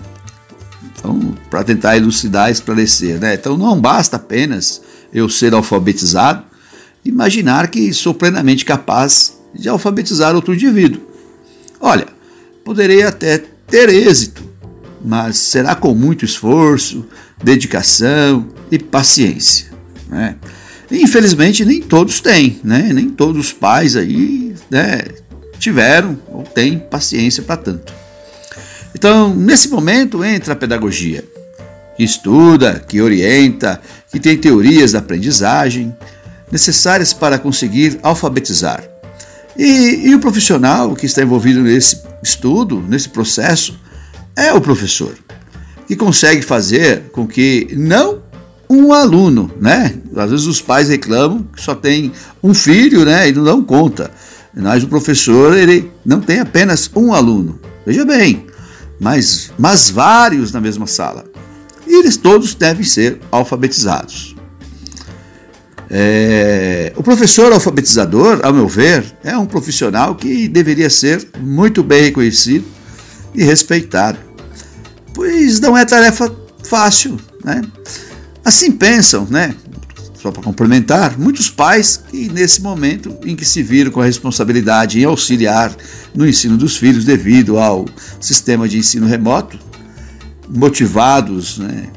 Então, 0.83 1.35
para 1.49 1.63
tentar 1.63 1.95
elucidar 1.97 2.49
e 2.49 2.51
esclarecer, 2.51 3.19
né? 3.19 3.35
Então, 3.35 3.57
não 3.57 3.79
basta 3.79 4.17
apenas 4.17 4.81
eu 5.13 5.29
ser 5.29 5.53
alfabetizado, 5.53 6.43
imaginar 7.05 7.67
que 7.69 7.93
sou 7.93 8.13
plenamente 8.13 8.65
capaz 8.65 9.37
de 9.53 9.69
alfabetizar 9.69 10.35
outro 10.35 10.53
indivíduo. 10.53 11.01
Olha, 11.79 12.07
poderei 12.63 13.03
até 13.03 13.37
ter 13.67 13.89
êxito, 13.89 14.48
mas 15.03 15.37
será 15.37 15.75
com 15.75 15.93
muito 15.93 16.25
esforço, 16.25 17.05
dedicação 17.43 18.47
e 18.71 18.77
paciência. 18.77 19.69
Né? 20.09 20.35
infelizmente 20.91 21.63
nem 21.63 21.81
todos 21.81 22.19
têm, 22.19 22.59
né? 22.63 22.89
nem 22.91 23.09
todos 23.09 23.47
os 23.47 23.53
pais 23.53 23.95
aí 23.95 24.55
né, 24.71 25.03
tiveram 25.59 26.17
ou 26.27 26.43
têm 26.43 26.79
paciência 26.79 27.43
para 27.43 27.57
tanto. 27.57 27.93
Então, 28.95 29.35
nesse 29.35 29.69
momento 29.69 30.23
entra 30.23 30.53
a 30.53 30.55
pedagogia, 30.55 31.23
que 31.95 32.03
estuda, 32.03 32.83
que 32.87 32.99
orienta, 32.99 33.79
que 34.11 34.19
tem 34.19 34.35
teorias 34.37 34.93
da 34.93 34.99
aprendizagem 34.99 35.95
necessárias 36.51 37.13
para 37.13 37.37
conseguir 37.37 37.99
alfabetizar. 38.01 38.83
E, 39.55 40.07
e 40.07 40.15
o 40.15 40.19
profissional 40.19 40.95
que 40.95 41.05
está 41.05 41.21
envolvido 41.21 41.61
nesse 41.61 42.01
estudo, 42.23 42.81
nesse 42.81 43.09
processo, 43.09 43.79
é 44.39 44.53
o 44.53 44.61
professor, 44.61 45.13
que 45.87 45.95
consegue 45.95 46.41
fazer 46.41 47.09
com 47.11 47.27
que 47.27 47.67
não 47.75 48.21
um 48.69 48.93
aluno, 48.93 49.51
né? 49.59 49.95
Às 50.15 50.29
vezes 50.29 50.45
os 50.45 50.61
pais 50.61 50.89
reclamam 50.89 51.43
que 51.55 51.61
só 51.61 51.73
tem 51.73 52.11
um 52.43 52.53
filho, 52.53 53.03
né? 53.03 53.27
E 53.27 53.33
não 53.33 53.43
dão 53.43 53.63
conta. 53.63 54.11
Mas 54.55 54.83
o 54.83 54.87
professor, 54.87 55.57
ele 55.57 55.91
não 56.05 56.21
tem 56.21 56.39
apenas 56.39 56.89
um 56.95 57.13
aluno. 57.13 57.59
Veja 57.85 58.05
bem, 58.05 58.45
mas, 58.99 59.51
mas 59.57 59.89
vários 59.89 60.51
na 60.51 60.61
mesma 60.61 60.85
sala. 60.85 61.25
E 61.87 61.95
eles 61.99 62.17
todos 62.17 62.53
devem 62.53 62.83
ser 62.83 63.19
alfabetizados. 63.31 64.35
É, 65.89 66.93
o 66.95 67.01
professor 67.01 67.51
alfabetizador, 67.51 68.41
ao 68.43 68.53
meu 68.53 68.67
ver, 68.67 69.03
é 69.23 69.35
um 69.35 69.47
profissional 69.47 70.13
que 70.13 70.47
deveria 70.47 70.89
ser 70.89 71.27
muito 71.39 71.81
bem 71.81 72.03
reconhecido 72.03 72.65
e 73.33 73.43
respeitado, 73.43 74.19
pois 75.49 75.59
não 75.59 75.75
é 75.75 75.83
tarefa 75.83 76.31
fácil, 76.63 77.19
né? 77.43 77.61
Assim 78.45 78.71
pensam, 78.71 79.25
né? 79.29 79.55
Só 80.21 80.31
para 80.31 80.43
complementar, 80.43 81.17
muitos 81.17 81.49
pais 81.49 81.97
que 81.97 82.29
nesse 82.29 82.61
momento 82.61 83.17
em 83.23 83.35
que 83.35 83.45
se 83.45 83.63
viram 83.63 83.89
com 83.89 84.01
a 84.01 84.05
responsabilidade 84.05 84.99
em 84.99 85.05
auxiliar 85.05 85.75
no 86.13 86.27
ensino 86.27 86.55
dos 86.55 86.77
filhos 86.77 87.05
devido 87.05 87.57
ao 87.57 87.85
sistema 88.19 88.67
de 88.67 88.77
ensino 88.77 89.07
remoto, 89.07 89.57
motivados 90.47 91.57
né, 91.57 91.87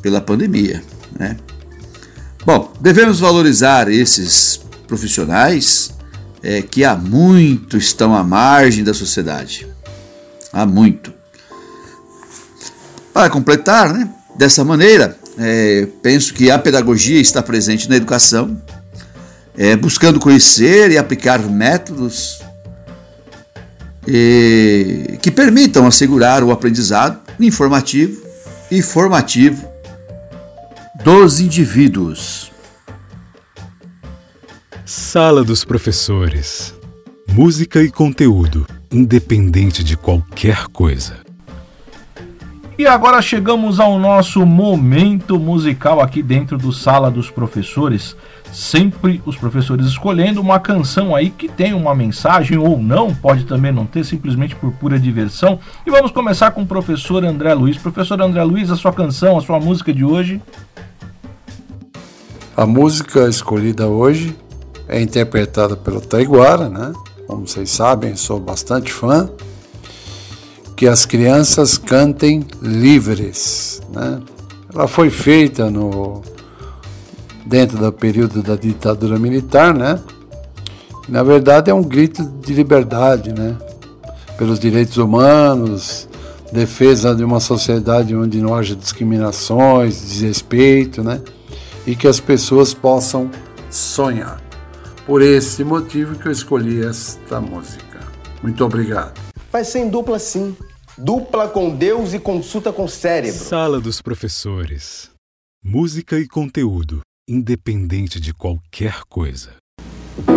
pela 0.00 0.20
pandemia, 0.20 0.82
né? 1.18 1.36
Bom, 2.46 2.72
devemos 2.80 3.20
valorizar 3.20 3.90
esses 3.90 4.60
profissionais 4.86 5.92
é, 6.42 6.62
que 6.62 6.84
há 6.84 6.94
muito 6.96 7.76
estão 7.76 8.14
à 8.14 8.22
margem 8.22 8.84
da 8.84 8.94
sociedade. 8.94 9.66
Há 10.52 10.64
muito. 10.64 11.23
Para 13.14 13.30
completar, 13.30 13.94
né, 13.94 14.10
dessa 14.36 14.64
maneira, 14.64 15.16
é, 15.38 15.86
penso 16.02 16.34
que 16.34 16.50
a 16.50 16.58
pedagogia 16.58 17.20
está 17.20 17.40
presente 17.40 17.88
na 17.88 17.94
educação, 17.94 18.60
é, 19.56 19.76
buscando 19.76 20.18
conhecer 20.18 20.90
e 20.90 20.98
aplicar 20.98 21.38
métodos 21.38 22.42
que 25.22 25.30
permitam 25.30 25.86
assegurar 25.86 26.44
o 26.44 26.52
aprendizado 26.52 27.18
informativo 27.40 28.22
e 28.70 28.82
formativo 28.82 29.66
dos 31.02 31.40
indivíduos. 31.40 32.52
Sala 34.84 35.42
dos 35.42 35.64
Professores. 35.64 36.74
Música 37.30 37.82
e 37.82 37.90
conteúdo, 37.90 38.66
independente 38.92 39.82
de 39.82 39.96
qualquer 39.96 40.66
coisa. 40.66 41.23
E 42.76 42.88
agora 42.88 43.22
chegamos 43.22 43.78
ao 43.78 44.00
nosso 44.00 44.44
momento 44.44 45.38
musical 45.38 46.00
aqui 46.00 46.20
dentro 46.20 46.58
do 46.58 46.72
Sala 46.72 47.08
dos 47.08 47.30
Professores. 47.30 48.16
Sempre 48.52 49.22
os 49.24 49.36
professores 49.36 49.86
escolhendo 49.86 50.40
uma 50.40 50.58
canção 50.58 51.14
aí 51.14 51.30
que 51.30 51.48
tem 51.48 51.72
uma 51.72 51.94
mensagem 51.94 52.58
ou 52.58 52.76
não, 52.76 53.14
pode 53.14 53.44
também 53.44 53.70
não 53.70 53.86
ter, 53.86 54.04
simplesmente 54.04 54.56
por 54.56 54.72
pura 54.72 54.98
diversão. 54.98 55.60
E 55.86 55.90
vamos 55.90 56.10
começar 56.10 56.50
com 56.50 56.62
o 56.62 56.66
professor 56.66 57.24
André 57.24 57.54
Luiz. 57.54 57.78
Professor 57.78 58.20
André 58.20 58.42
Luiz, 58.42 58.68
a 58.72 58.76
sua 58.76 58.92
canção, 58.92 59.38
a 59.38 59.40
sua 59.40 59.60
música 59.60 59.92
de 59.92 60.04
hoje. 60.04 60.42
A 62.56 62.66
música 62.66 63.28
escolhida 63.28 63.86
hoje 63.86 64.36
é 64.88 65.00
interpretada 65.00 65.76
pelo 65.76 66.00
Taiguara, 66.00 66.68
né? 66.68 66.92
Como 67.28 67.46
vocês 67.46 67.70
sabem, 67.70 68.16
sou 68.16 68.40
bastante 68.40 68.92
fã. 68.92 69.30
Que 70.76 70.86
as 70.86 71.06
crianças 71.06 71.78
cantem 71.78 72.44
livres, 72.60 73.80
né? 73.92 74.20
Ela 74.74 74.88
foi 74.88 75.08
feita 75.08 75.70
no 75.70 76.22
dentro 77.46 77.78
do 77.78 77.92
período 77.92 78.42
da 78.42 78.56
ditadura 78.56 79.18
militar, 79.18 79.72
né? 79.74 80.00
E, 81.08 81.12
na 81.12 81.22
verdade 81.22 81.70
é 81.70 81.74
um 81.74 81.82
grito 81.82 82.24
de 82.24 82.54
liberdade, 82.54 83.32
né? 83.32 83.56
Pelos 84.36 84.58
direitos 84.58 84.96
humanos, 84.96 86.08
defesa 86.52 87.14
de 87.14 87.22
uma 87.22 87.38
sociedade 87.38 88.16
onde 88.16 88.40
não 88.40 88.54
haja 88.54 88.74
discriminações, 88.74 90.00
desrespeito, 90.00 91.02
né? 91.04 91.20
e 91.86 91.94
que 91.94 92.06
as 92.06 92.20
pessoas 92.20 92.72
possam 92.72 93.30
sonhar. 93.70 94.40
Por 95.06 95.20
esse 95.20 95.62
motivo 95.62 96.16
que 96.16 96.28
eu 96.28 96.32
escolhi 96.32 96.84
esta 96.84 97.40
música. 97.40 98.00
Muito 98.42 98.64
obrigado. 98.64 99.33
Vai 99.54 99.62
ser 99.62 99.78
em 99.78 99.88
dupla 99.88 100.18
sim. 100.18 100.56
Dupla 100.98 101.46
com 101.46 101.70
Deus 101.70 102.12
e 102.12 102.18
consulta 102.18 102.72
com 102.72 102.86
o 102.86 102.88
cérebro. 102.88 103.38
Sala 103.38 103.80
dos 103.80 104.02
Professores. 104.02 105.12
Música 105.64 106.18
e 106.18 106.26
conteúdo, 106.26 107.02
independente 107.28 108.18
de 108.18 108.34
qualquer 108.34 109.04
coisa. 109.08 109.52
O 110.26 110.32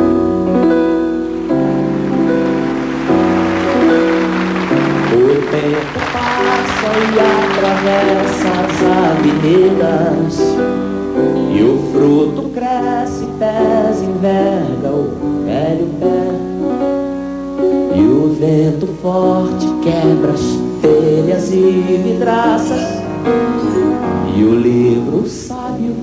tempo 5.49 5.99
passa 6.13 6.93
e 7.01 7.17
atravessa 7.17 8.51
as 8.51 8.84
avenidas 9.17 10.38
e 11.58 11.63
o 11.63 11.91
fruto 11.91 12.49
cresce, 12.49 13.25
pés 13.39 13.99
enverga 13.99 14.91
o 14.91 15.43
velho 15.43 15.88
pé. 15.99 16.16
O 18.27 18.31
vento 18.31 18.87
forte 19.01 19.65
quebra 19.81 20.33
as 20.33 20.59
telhas 20.81 21.49
e 21.49 22.01
vidraças. 22.03 22.81
E 24.35 24.43
o 24.43 24.53
livro 24.53 25.25
sábio 25.25 25.95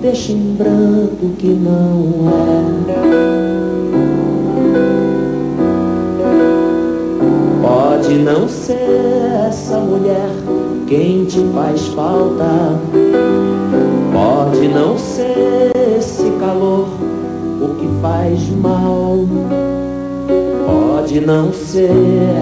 deixa 0.00 0.30
em 0.30 0.54
branco 0.54 1.30
que 1.36 1.48
não 1.48 2.28
é. 2.28 2.62
Pode 7.60 8.14
não 8.18 8.48
ser 8.48 9.48
essa 9.48 9.80
mulher 9.80 10.30
quem 10.86 11.24
te 11.24 11.40
faz 11.52 11.88
falta 11.88 12.78
Pode 14.12 14.68
não 14.68 14.96
ser 14.96 15.72
esse 15.98 16.30
calor 16.38 16.86
o 17.60 17.74
que 17.74 17.88
faz 18.00 18.48
mal. 18.50 19.26
Pode 21.08 21.20
não 21.22 21.50
ser 21.54 21.90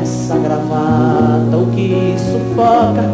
essa 0.02 0.36
gravata 0.38 1.56
o 1.56 1.70
que 1.72 2.16
sufoca. 2.18 3.08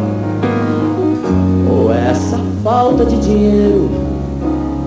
Ou 1.70 1.92
essa 1.92 2.40
falta 2.64 3.04
de 3.04 3.18
dinheiro 3.18 3.90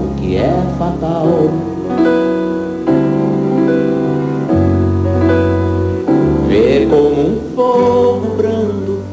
o 0.03 0.15
que 0.19 0.37
é 0.37 0.51
fatal. 0.79 1.27
Ver 6.47 6.87
como 6.89 7.21
um 7.21 7.39
fogo 7.55 8.35
brando 8.35 9.03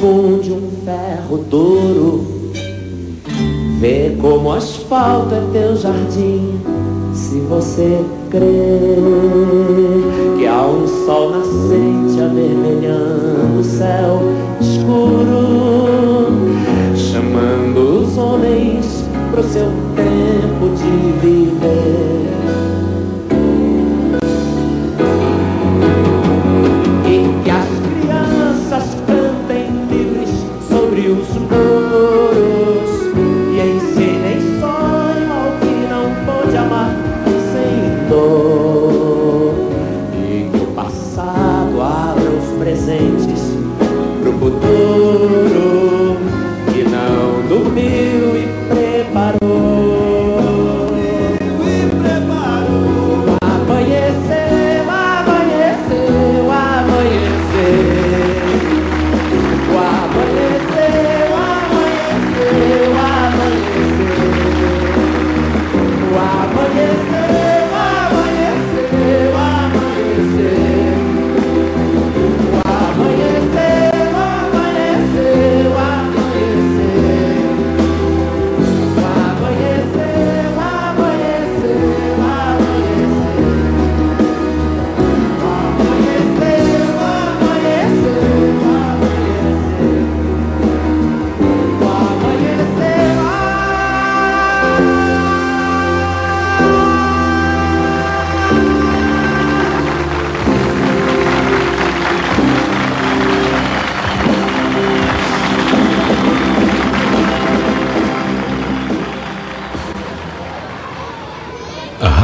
funde 0.00 0.50
um 0.50 0.70
ferro 0.82 1.36
duro 1.36 2.24
Vê 3.78 4.16
como 4.18 4.50
asfalto 4.50 5.34
é 5.34 5.42
teu 5.52 5.76
jardim, 5.76 6.58
se 7.32 7.40
você 7.40 8.04
crer 8.30 8.98
que 10.38 10.46
há 10.46 10.66
um 10.66 10.86
sol 11.06 11.30
nascente 11.30 11.51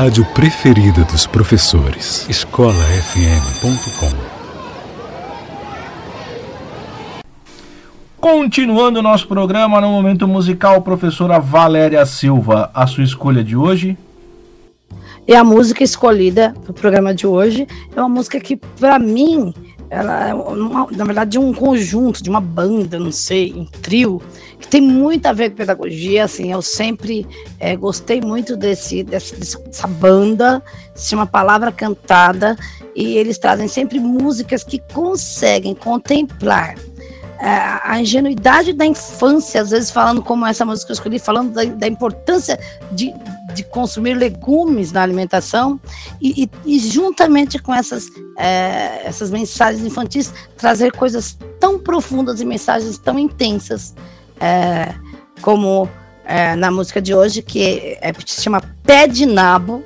rádio 0.09 0.25
preferida 0.33 1.05
dos 1.05 1.27
professores. 1.27 2.27
escolafm.com. 2.31 4.09
Continuando 8.19 9.01
o 9.01 9.03
nosso 9.03 9.29
programa 9.29 9.83
no 9.83 9.89
momento 9.89 10.27
musical, 10.27 10.81
professora 10.81 11.39
Valéria 11.39 12.07
Silva, 12.07 12.71
a 12.73 12.87
sua 12.87 13.05
escolha 13.05 13.45
de 13.45 13.55
hoje? 13.55 13.99
E 15.27 15.35
a 15.35 15.45
música 15.45 15.85
escolhida 15.85 16.55
para 16.63 16.71
o 16.71 16.75
programa 16.75 17.15
de 17.15 17.27
hoje 17.27 17.67
é 17.95 18.01
uma 18.01 18.09
música 18.09 18.41
que, 18.41 18.57
para 18.57 18.99
mim, 18.99 19.53
ela 19.91 20.29
é 20.29 20.35
uma, 20.35 20.87
na 20.91 21.05
verdade 21.05 21.33
de 21.33 21.39
um 21.39 21.53
conjunto, 21.53 22.23
de 22.23 22.29
uma 22.29 22.41
banda, 22.41 22.99
não 22.99 23.13
sei, 23.13 23.53
um 23.55 23.65
trio, 23.65 24.21
que 24.61 24.69
tem 24.69 24.81
muito 24.81 25.27
a 25.27 25.33
ver 25.33 25.51
com 25.51 25.57
pedagogia. 25.57 26.25
Assim, 26.25 26.53
eu 26.53 26.61
sempre 26.61 27.27
é, 27.59 27.75
gostei 27.77 28.21
muito 28.21 28.57
desse, 28.57 29.03
dessa 29.03 29.87
banda, 29.87 30.63
se 30.95 31.11
chama 31.11 31.27
Palavra 31.27 31.73
Cantada, 31.73 32.57
e 32.95 33.17
eles 33.17 33.39
trazem 33.39 33.69
sempre 33.69 33.99
músicas 33.99 34.63
que 34.63 34.79
conseguem 34.93 35.75
contemplar 35.75 36.75
é, 37.41 37.81
a 37.85 38.01
ingenuidade 38.01 38.73
da 38.73 38.85
infância, 38.85 39.63
às 39.63 39.71
vezes 39.71 39.91
falando 39.91 40.21
como 40.21 40.45
essa 40.45 40.65
música 40.65 40.87
que 40.87 40.93
eu 40.93 40.95
escolhi, 40.95 41.19
falando 41.19 41.53
da, 41.53 41.65
da 41.65 41.87
importância 41.87 42.59
de, 42.91 43.15
de 43.59 43.65
consumir 43.65 44.15
legumes 44.15 44.93
na 44.93 45.03
alimentação 45.03 45.81
e, 46.21 46.45
e, 46.45 46.51
e 46.65 46.79
juntamente 46.79 47.59
com 47.59 47.75
essas, 47.75 48.09
é, 48.37 49.03
essas 49.05 49.33
mensagens 49.33 49.85
infantis, 49.85 50.33
trazer 50.57 50.93
coisas 50.93 51.37
tão 51.59 51.77
profundas 51.77 52.41
e 52.41 52.45
mensagens 52.45 52.99
tão 52.99 53.19
intensas 53.19 53.97
é, 54.41 54.95
como 55.43 55.89
é, 56.25 56.55
na 56.55 56.71
música 56.71 57.03
de 57.03 57.13
hoje, 57.13 57.43
que 57.43 57.99
é, 58.01 58.13
se 58.25 58.43
chama 58.43 58.61
Pé 58.85 59.09
de 59.09 59.27
Nabo, 59.27 59.83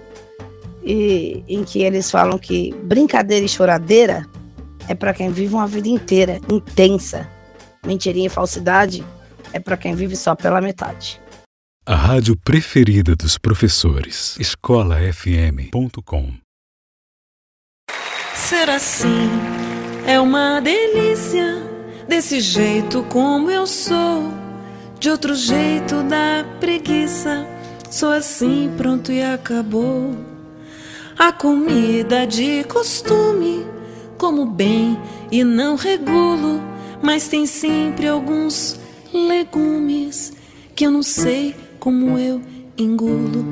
e, 0.84 1.42
em 1.48 1.64
que 1.64 1.82
eles 1.82 2.10
falam 2.10 2.38
que 2.38 2.74
brincadeira 2.82 3.46
e 3.46 3.48
choradeira 3.48 4.26
é 4.86 4.94
para 4.94 5.14
quem 5.14 5.30
vive 5.30 5.54
uma 5.54 5.66
vida 5.66 5.88
inteira, 5.88 6.38
intensa. 6.50 7.26
Mentirinha 7.86 8.26
e 8.26 8.28
falsidade 8.28 9.02
é 9.54 9.58
para 9.58 9.78
quem 9.78 9.94
vive 9.94 10.14
só 10.14 10.34
pela 10.34 10.60
metade. 10.60 11.21
A 11.84 11.96
rádio 11.96 12.36
preferida 12.36 13.16
dos 13.16 13.36
professores. 13.36 14.36
escolafm.com. 14.38 16.32
Ser 18.36 18.70
assim 18.70 19.28
é 20.06 20.20
uma 20.20 20.60
delícia, 20.60 21.60
desse 22.08 22.40
jeito 22.40 23.02
como 23.08 23.50
eu 23.50 23.66
sou. 23.66 24.32
De 25.00 25.10
outro 25.10 25.34
jeito 25.34 26.04
dá 26.04 26.46
preguiça, 26.60 27.44
sou 27.90 28.12
assim, 28.12 28.72
pronto 28.76 29.10
e 29.10 29.20
acabou. 29.20 30.16
A 31.18 31.32
comida 31.32 32.24
de 32.28 32.62
costume, 32.62 33.66
como 34.16 34.46
bem 34.46 34.96
e 35.32 35.42
não 35.42 35.74
regulo, 35.74 36.62
mas 37.02 37.26
tem 37.26 37.44
sempre 37.44 38.06
alguns 38.06 38.78
legumes 39.12 40.32
que 40.76 40.86
eu 40.86 40.90
não 40.92 41.02
sei 41.02 41.61
como 41.82 42.16
eu 42.16 42.40
engulo. 42.78 43.44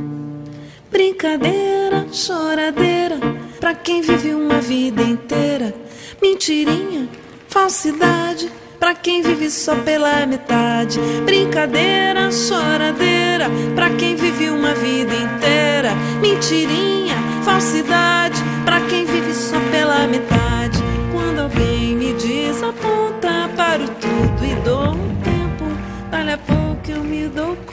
Brincadeira, 0.89 2.07
choradeira, 2.13 3.19
pra 3.59 3.75
quem 3.75 4.03
vive 4.03 4.33
uma 4.35 4.61
vida 4.61 5.03
inteira. 5.03 5.75
Mentirinha, 6.23 7.09
falsidade, 7.49 8.49
pra 8.79 8.95
quem 8.95 9.21
vive 9.21 9.51
só 9.51 9.75
pela 9.75 10.25
metade. 10.27 11.01
Brincadeira, 11.25 12.31
choradeira, 12.31 13.51
pra 13.75 13.91
quem 13.97 14.15
vive 14.15 14.49
uma 14.49 14.75
vida 14.77 15.13
inteira. 15.13 15.91
Mentirinha, 16.23 17.17
falsidade, 17.43 18.41
pra 18.65 18.81
quem 18.83 19.07
vive 19.07 19.35
só 19.35 19.59
pela 19.73 20.07
metade. 20.07 20.79
Quando 21.13 21.41
alguém 21.41 21.97
me 21.97 22.13
desaponta, 22.13 23.51
paro 23.57 23.89
tudo 24.01 24.45
e 24.45 24.55
dou 24.63 24.91
um 24.91 25.17
tempo. 25.17 25.65
Dali 26.13 26.31
a 26.31 26.39
pouco 26.39 26.91
eu 26.93 27.03
me 27.03 27.27
dou 27.27 27.57
conta 27.67 27.70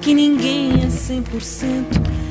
que 0.00 0.14
ninguém 0.14 0.82
é 0.82 0.86
100%. 0.86 1.84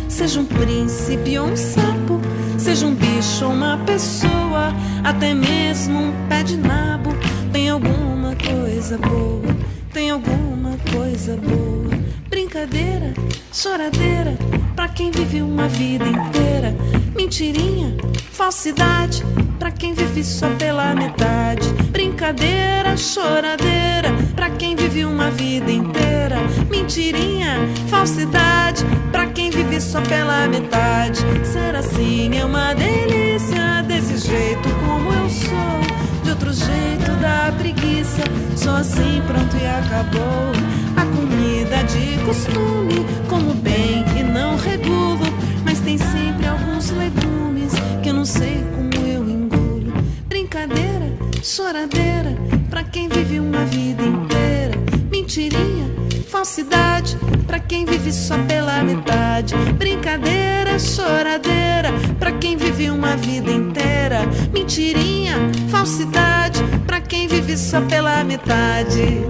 Seja 0.08 0.40
um 0.40 0.46
príncipe 0.46 1.40
ou 1.40 1.48
um 1.48 1.56
sapo, 1.56 2.20
seja 2.58 2.86
um 2.86 2.94
bicho 2.94 3.46
ou 3.46 3.52
uma 3.52 3.78
pessoa, 3.80 4.74
até 5.04 5.34
mesmo 5.34 6.00
um 6.00 6.28
pé 6.28 6.44
de 6.44 6.58
nabo. 6.58 7.12
Tem 7.52 7.70
alguma 7.70 8.36
coisa 8.36 8.98
boa, 8.98 9.56
tem 9.94 10.12
alguma 10.12 10.78
coisa 10.92 11.38
boa. 11.38 12.11
Brincadeira, 12.32 13.13
choradeira, 13.52 14.38
pra 14.74 14.88
quem 14.88 15.12
vive 15.12 15.41
uma 15.41 15.67
vida 15.67 16.06
inteira. 16.06 16.74
Mentirinha, 17.13 17.94
falsidade, 18.32 19.22
pra 19.60 19.70
quem 19.70 19.94
vive 19.94 20.24
só 20.24 20.50
pela 20.52 20.96
metade. 20.96 21.67
Brincadeira, 21.91 22.96
choradeira, 22.96 24.13
pra 24.34 24.50
quem 24.50 24.78
vive 24.78 25.04
uma 25.04 25.30
vida 25.30 25.70
inteira. 25.70 26.38
Mentirinha, 26.70 27.67
falsidade, 27.89 28.86
pra 29.12 29.26
quem 29.28 29.50
vive 29.50 29.82
só 29.82 30.00
pela 30.00 30.48
metade. 30.48 31.20
Ser 31.44 31.76
assim 31.76 32.34
é 32.38 32.46
uma 32.46 32.74
delícia, 32.74 33.84
desse 33.86 34.30
jeito 34.30 34.70
como 34.86 35.12
eu 35.12 35.30
sou. 35.30 36.24
De 36.24 36.30
outro 36.30 36.54
jeito 36.54 37.12
dá 37.20 37.54
preguiça, 37.58 38.24
só 38.56 38.78
assim 38.78 39.22
pronto 39.28 39.58
e 39.58 39.65
acabou. 39.67 40.54
A 40.96 41.06
comida 41.06 41.40
de 41.84 42.24
costume, 42.26 43.06
como 43.28 43.54
bem 43.56 44.06
e 44.20 44.24
não 44.24 44.56
regulo, 44.56 45.26
mas 45.65 45.80
tem 45.80 45.98
sempre 45.98 46.46
alguns 46.48 46.91
legumes 46.91 47.74
que 48.04 48.10
eu 48.10 48.13
não 48.13 48.26
sei 48.26 48.63
como 48.76 49.08
eu 49.08 49.28
engulo. 49.28 49.91
Brincadeira, 50.28 51.12
choradeira, 51.41 52.36
pra 52.70 52.84
quem 52.84 53.10
vive 53.10 53.39
uma 53.39 53.65
vida 53.65 54.04
inteira. 54.04 54.78
Mentirinha, 55.10 55.89
falsidade, 56.30 57.17
pra 57.48 57.60
quem 57.60 57.86
vive 57.86 58.13
só 58.13 58.38
pela 58.44 58.84
metade. 58.84 59.56
Brincadeira, 59.78 60.78
choradeira, 60.78 61.91
pra 62.20 62.32
quem 62.32 62.58
vive 62.58 62.91
uma 62.91 63.15
vida 63.15 63.52
inteira. 63.52 64.22
Mentirinha, 64.54 65.36
falsidade, 65.70 66.63
pra 66.86 67.02
quem 67.02 67.28
vive 67.28 67.58
só 67.58 67.82
pela 67.82 68.24
metade. 68.24 69.26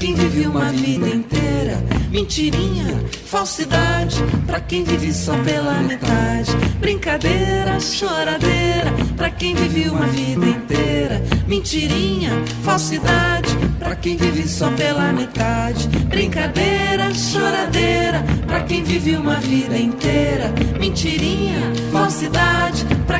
Quem 0.00 0.14
vive 0.14 0.46
uma 0.46 0.72
vida 0.72 1.08
inteira. 1.08 1.76
Mentirinha, 2.10 3.04
falsidade, 3.26 4.16
pra 4.46 4.58
quem 4.58 4.82
vive 4.82 5.12
só 5.12 5.36
pela 5.44 5.74
metade. 5.82 6.50
Brincadeira, 6.80 7.78
choradeira, 7.78 8.92
pra 9.16 9.30
quem 9.30 9.54
vive 9.54 9.90
uma 9.90 10.06
vida 10.06 10.46
inteira. 10.46 11.22
Mentirinha, 11.46 12.30
falsidade, 12.64 13.50
pra 13.78 13.94
quem 13.94 14.16
vive 14.16 14.48
só 14.48 14.70
pela 14.70 15.12
metade. 15.12 15.86
Brincadeira, 16.08 17.12
choradeira, 17.14 18.24
pra 18.46 18.62
quem 18.62 18.82
vive 18.82 19.16
uma 19.16 19.36
vida 19.36 19.76
inteira. 19.76 20.52
Mentirinha, 20.80 21.60
falsidade, 21.92 22.59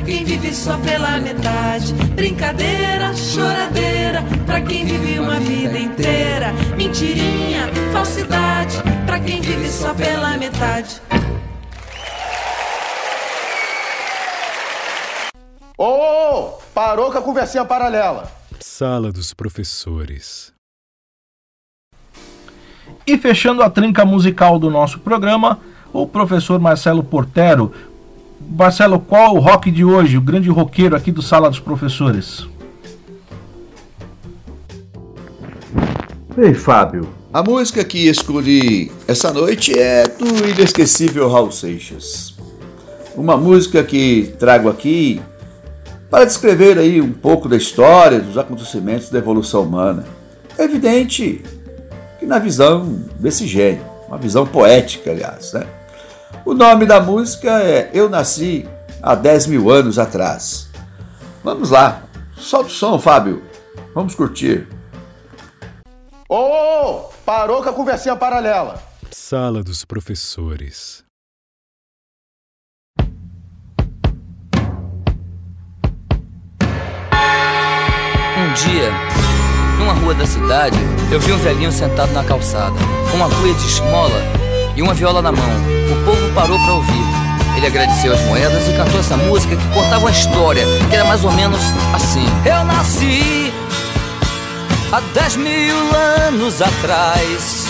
pra 0.01 0.07
quem 0.07 0.25
vive 0.25 0.55
só 0.55 0.79
pela 0.79 1.19
metade. 1.19 1.93
Brincadeira, 2.15 3.15
choradeira, 3.15 4.23
pra 4.47 4.61
quem 4.63 4.87
vive 4.87 5.19
uma 5.19 5.39
vida 5.39 5.79
inteira. 5.79 6.53
Mentirinha, 6.77 7.69
falsidade, 7.93 8.77
pra 9.05 9.21
quem 9.21 9.43
vive 9.43 9.69
só 9.69 9.93
pela 9.93 10.39
metade. 10.39 11.03
Ô, 15.77 15.85
ô, 15.85 16.39
ô, 16.39 16.59
parou 16.75 17.13
com 17.13 17.19
a 17.19 17.23
conversinha 17.23 17.65
paralela. 17.65 18.31
Sala 18.59 19.13
dos 19.13 19.35
professores. 19.35 20.53
E 23.07 23.19
fechando 23.19 23.63
a 23.63 23.69
trinca 23.69 24.05
musical 24.05 24.59
do 24.59 24.71
nosso 24.71 25.01
programa, 25.01 25.61
o 25.93 26.07
professor 26.07 26.59
Marcelo 26.59 27.03
Portero. 27.03 27.73
Marcelo, 28.49 28.99
qual 28.99 29.37
o 29.37 29.39
rock 29.39 29.71
de 29.71 29.85
hoje, 29.85 30.17
o 30.17 30.21
grande 30.21 30.49
roqueiro 30.49 30.97
aqui 30.97 31.13
do 31.13 31.23
Sala 31.23 31.49
dos 31.49 31.61
Professores? 31.61 32.47
Ei, 36.37 36.55
Fábio, 36.55 37.09
a 37.33 37.43
música 37.43 37.85
que 37.85 38.09
escolhi 38.09 38.91
essa 39.07 39.33
noite 39.33 39.79
é 39.79 40.05
do 40.07 40.49
inesquecível 40.49 41.29
Raul 41.29 41.53
Seixas. 41.53 42.35
uma 43.17 43.37
música 43.37 43.83
que 43.85 44.33
trago 44.39 44.69
aqui 44.69 45.21
para 46.09 46.25
descrever 46.25 46.79
aí 46.79 47.01
um 47.01 47.13
pouco 47.13 47.49
da 47.49 47.57
história, 47.57 48.21
dos 48.21 48.39
acontecimentos 48.39 49.11
da 49.11 49.19
evolução 49.19 49.63
humana. 49.63 50.05
É 50.59 50.65
evidente 50.65 51.43
que 52.19 52.27
na 52.27 52.39
visão 52.39 53.01
desse 53.19 53.47
gênio, 53.47 53.85
uma 54.09 54.19
visão 54.19 54.47
poética, 54.47 55.11
aliás, 55.11 55.53
né? 55.53 55.67
O 56.45 56.55
nome 56.55 56.87
da 56.87 57.01
música 57.01 57.63
é 57.63 57.91
Eu 57.93 58.09
Nasci 58.09 58.69
há 59.03 59.15
10 59.15 59.47
mil 59.47 59.71
anos 59.71 59.99
atrás. 59.99 60.69
Vamos 61.43 61.71
lá, 61.71 62.03
solta 62.37 62.69
o 62.69 62.73
som, 62.73 62.99
Fábio. 62.99 63.43
Vamos 63.95 64.15
curtir. 64.15 64.67
Ô, 66.29 66.37
oh, 66.37 67.09
oh, 67.09 67.13
parou 67.25 67.63
com 67.63 67.69
a 67.69 67.73
conversinha 67.73 68.15
paralela. 68.15 68.81
Sala 69.11 69.63
dos 69.63 69.85
professores. 69.85 71.05
Um 78.39 78.53
dia, 78.55 78.91
numa 79.79 79.93
rua 79.93 80.15
da 80.15 80.27
cidade, 80.27 80.77
eu 81.13 81.21
vi 81.21 81.33
um 81.33 81.39
velhinho 81.39 81.71
sentado 81.71 82.13
na 82.13 82.25
calçada, 82.25 82.77
com 83.11 83.17
uma 83.17 83.29
cuia 83.29 83.55
de 83.55 83.67
esmola 83.67 84.23
e 84.77 84.83
uma 84.83 84.95
viola 84.95 85.21
na 85.21 85.31
mão. 85.31 85.80
O 86.01 86.05
povo 86.05 86.33
parou 86.35 86.59
para 86.59 86.73
ouvir. 86.73 87.05
Ele 87.57 87.67
agradeceu 87.67 88.15
as 88.15 88.21
moedas 88.23 88.67
e 88.67 88.73
cantou 88.73 89.01
essa 89.01 89.17
música 89.19 89.55
que 89.55 89.67
contava 89.69 89.99
uma 89.99 90.11
história, 90.11 90.65
que 90.89 90.95
era 90.95 91.05
mais 91.05 91.23
ou 91.25 91.31
menos 91.33 91.61
assim. 91.93 92.25
Eu 92.45 92.65
nasci 92.65 93.53
há 94.91 95.01
dez 95.13 95.37
mil 95.37 95.77
anos 96.27 96.63
atrás. 96.63 97.67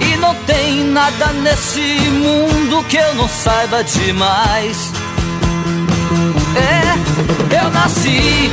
E 0.00 0.16
não 0.16 0.34
tem 0.46 0.84
nada 0.84 1.26
nesse 1.34 1.80
mundo 2.10 2.84
que 2.88 2.96
eu 2.96 3.14
não 3.14 3.28
saiba 3.28 3.84
demais. 3.84 4.92
É, 6.56 7.62
eu 7.62 7.70
nasci 7.70 8.50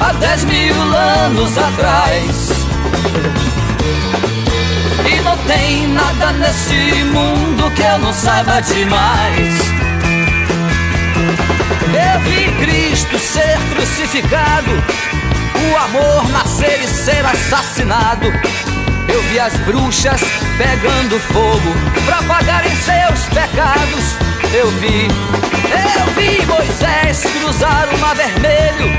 há 0.00 0.12
dez 0.14 0.44
mil 0.44 0.74
anos 0.74 1.56
atrás. 1.56 2.50
Não 5.24 5.36
tem 5.46 5.86
nada 5.88 6.32
nesse 6.32 7.04
mundo 7.04 7.70
que 7.72 7.82
eu 7.82 7.98
não 7.98 8.12
saiba 8.12 8.60
demais. 8.60 9.54
Eu 11.92 12.20
vi 12.20 12.52
Cristo 12.64 13.18
ser 13.18 13.58
crucificado, 13.72 14.70
o 15.70 15.76
amor 15.76 16.28
nascer 16.30 16.80
e 16.82 16.88
ser 16.88 17.24
assassinado. 17.24 18.26
Eu 19.08 19.22
vi 19.24 19.38
as 19.38 19.54
bruxas 19.60 20.20
pegando 20.58 21.20
fogo 21.20 21.72
pra 22.04 22.22
pagarem 22.22 22.74
seus 22.76 23.26
pecados. 23.26 24.16
Eu 24.52 24.70
vi, 24.72 25.06
eu 25.06 26.14
vi 26.14 26.46
Moisés 26.46 27.22
cruzar 27.32 27.88
o 27.94 27.98
mar 27.98 28.16
vermelho. 28.16 28.98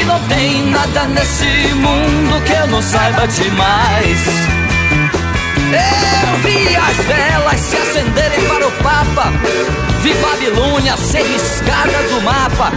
E 0.00 0.04
não 0.04 0.20
tem 0.28 0.66
nada 0.70 1.04
nesse 1.08 1.74
mundo 1.74 2.42
que 2.44 2.52
eu 2.52 2.66
não 2.68 2.82
saiba 2.82 3.26
demais. 3.26 4.26
Eu 5.72 6.36
vi 6.42 6.76
as 6.76 6.96
velas 7.06 7.60
se 7.60 7.76
acenderem 7.76 8.46
para 8.46 8.66
o 8.66 8.72
Papa. 8.82 9.32
Vi 10.02 10.14
Babilônia 10.14 10.96
ser 10.96 11.22
riscada 11.22 12.02
do 12.10 12.20
mapa. 12.22 12.72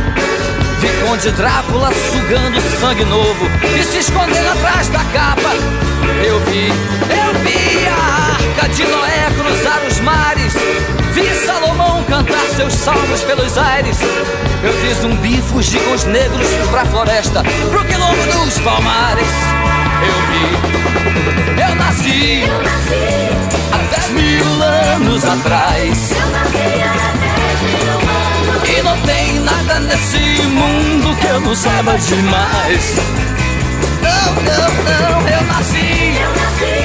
Vi 0.79 0.88
Conde 1.01 1.31
Drácula 1.31 1.89
sugando 2.12 2.62
sangue 2.79 3.03
novo 3.05 3.49
e 3.77 3.84
se 3.84 3.97
escondendo 3.97 4.49
atrás 4.51 4.88
da 4.89 4.99
capa. 4.99 5.55
Eu 6.23 6.39
vi, 6.41 6.67
eu 6.67 7.34
vi 7.43 7.88
a 7.88 8.36
arca 8.36 8.69
de 8.69 8.84
Noé 8.84 9.31
cruzar 9.38 9.81
os 9.88 9.99
mares. 10.01 10.53
Vi 11.15 11.34
Salomão 11.45 12.04
cantar 12.10 12.45
seus 12.58 12.73
salmos 12.73 13.21
pelos 13.21 13.58
aires. 13.58 13.97
Eu 14.62 14.73
vi 14.82 14.93
zumbi 14.95 15.41
fugir 15.43 15.82
com 15.86 15.93
os 15.93 16.04
negros 16.04 16.45
pra 16.69 16.84
floresta, 16.88 17.41
pro 17.69 17.86
quilombo 17.86 18.21
dos 18.34 18.60
palmares. 18.60 19.28
Eu 20.04 20.13
vi, 20.28 21.62
eu 21.62 21.75
nasci, 21.75 22.41
eu 22.41 22.62
nasci 22.62 23.30
há 23.71 23.78
dez 23.95 24.10
mil 24.10 24.62
anos 24.62 25.23
atrás. 25.23 26.12
Eu 26.12 26.30
nasci 26.32 26.82
há 26.84 27.13
dez 27.21 27.62
mil 27.62 27.93
anos. 27.93 28.69
E 28.69 28.82
não 28.82 28.97
tem 29.04 29.39
nada 29.39 29.80
nesse 29.80 30.19
mundo 30.47 31.15
que 31.15 31.28
eu 31.28 31.39
não 31.39 31.56
saiba 31.56 31.97
demais. 31.97 32.95
Não, 34.01 34.34
não, 34.43 34.69
não, 34.84 35.28
eu 35.30 35.41
nasci, 35.43 36.17
eu 36.21 36.30
nasci 36.30 36.75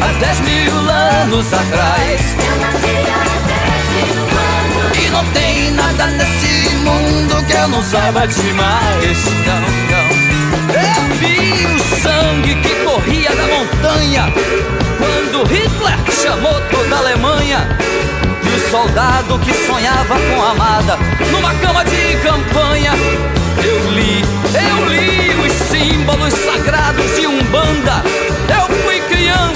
há 0.00 0.12
dez 0.20 0.40
mil 0.42 0.88
anos 0.88 1.52
atrás. 1.52 2.20
Eu 2.38 2.56
nasci 2.60 3.10
há 3.10 3.33
não 5.14 5.24
tem 5.26 5.70
nada 5.70 6.06
nesse 6.08 6.74
mundo 6.78 7.46
que 7.46 7.52
eu 7.52 7.68
não 7.68 7.82
saiba 7.82 8.26
demais. 8.26 9.24
Não, 9.46 9.60
não. 9.92 10.08
Eu 10.74 11.14
vi 11.18 11.66
o 11.66 11.78
sangue 12.02 12.54
que 12.56 12.74
corria 12.84 13.30
da 13.30 13.46
montanha 13.46 14.32
quando 14.98 15.44
Hitler 15.44 15.98
chamou 16.20 16.60
toda 16.70 16.96
a 16.96 16.98
Alemanha. 16.98 17.68
E 18.42 18.56
o 18.56 18.70
soldado 18.70 19.38
que 19.38 19.54
sonhava 19.54 20.16
com 20.18 20.42
a 20.42 20.50
amada 20.50 20.98
numa 21.30 21.54
cama 21.54 21.84
de 21.84 22.16
campanha. 22.22 22.92
Eu 23.64 23.90
li, 23.92 24.20
eu 24.20 24.88
li 24.88 25.46
os 25.46 25.52
símbolos 25.68 26.34
sagrados 26.34 27.16
de 27.16 27.26
Umbanda. 27.26 28.02
Eu 28.48 28.63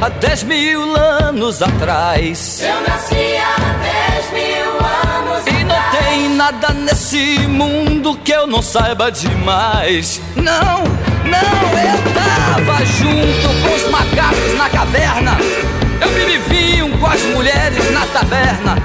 há 0.00 0.08
dez 0.08 0.42
mil 0.42 0.94
anos 0.96 1.62
atrás. 1.62 2.60
eu 2.62 2.80
nasci 2.88 3.36
há 3.36 3.56
dez 3.82 4.32
mil 4.32 4.70
anos 4.72 5.46
E 5.46 5.64
não 5.64 5.76
atrás. 5.76 6.04
tem 6.06 6.28
nada 6.30 6.68
nesse 6.72 7.38
mundo 7.48 8.16
que 8.24 8.32
eu 8.32 8.46
não 8.46 8.62
saiba 8.62 9.10
demais. 9.10 10.20
Não, 10.36 10.84
não, 11.24 11.78
eu 11.78 12.14
tava 12.14 12.84
junto 12.84 13.48
com 13.62 13.74
os 13.74 13.90
macacos 13.90 14.54
na 14.58 14.68
caverna. 14.68 15.36
Eu 16.00 16.08
bebi 16.10 16.38
vinho 16.48 16.98
com 16.98 17.06
as 17.06 17.22
mulheres 17.22 17.90
na 17.92 18.06
taberna. 18.06 18.76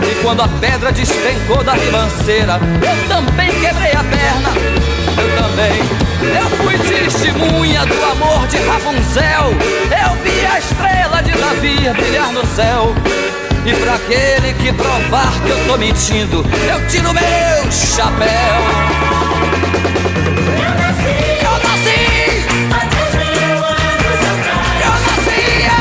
E 0.00 0.22
quando 0.22 0.42
a 0.42 0.48
pedra 0.48 0.92
despencou 0.92 1.62
da 1.64 1.72
ribanceira, 1.72 2.60
eu 2.82 3.08
também 3.08 3.48
quebrei 3.60 3.90
a 3.92 4.04
perna. 4.04 5.05
Eu 5.18 5.42
também. 5.42 5.78
Eu 6.40 6.48
fui 6.56 6.78
testemunha 6.78 7.84
do 7.86 8.04
amor 8.04 8.46
de 8.48 8.56
Rapunzel. 8.58 9.54
Eu 9.90 10.16
vi 10.22 10.46
a 10.46 10.58
estrela 10.58 11.22
de 11.22 11.32
Davi 11.32 11.90
brilhar 11.94 12.32
no 12.32 12.44
céu. 12.46 12.94
E 13.64 13.74
pra 13.74 13.94
aquele 13.94 14.52
que 14.54 14.72
provar 14.72 15.32
que 15.44 15.50
eu 15.50 15.66
tô 15.66 15.76
mentindo, 15.76 16.44
eu 16.68 16.86
tiro 16.88 17.12
meu 17.12 17.72
chapéu. 17.72 18.28
Eu 20.56 20.74
nasci 20.80 21.16
Eu 21.42 21.56
nasci, 21.68 22.00
dez 22.90 23.12
mil 23.16 23.56
anos 23.56 24.20
atrás. 24.30 24.78
eu 24.84 24.96
nasci 25.08 25.42
há 25.66 25.80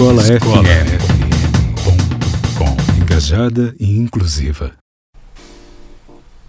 Escola, 0.00 0.22
Escola 0.22 0.64
FM.com. 0.96 3.02
Engajada 3.02 3.74
e 3.78 3.98
inclusiva. 3.98 4.72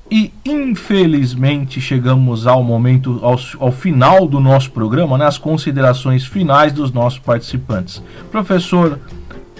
E 0.10 0.32
infelizmente 0.46 1.82
chegamos 1.82 2.48
ao 2.48 2.64
momento, 2.64 3.20
ao, 3.22 3.38
ao, 3.60 3.74
final 3.74 4.26
do 4.26 4.40
nosso 4.40 4.72
programa, 4.72 5.18
nas 5.18 5.38
considerações 5.38 6.26
finais 6.26 6.72
dos 6.72 6.94
nossos 6.94 7.20
participantes. 7.20 8.02
Professor 8.32 8.98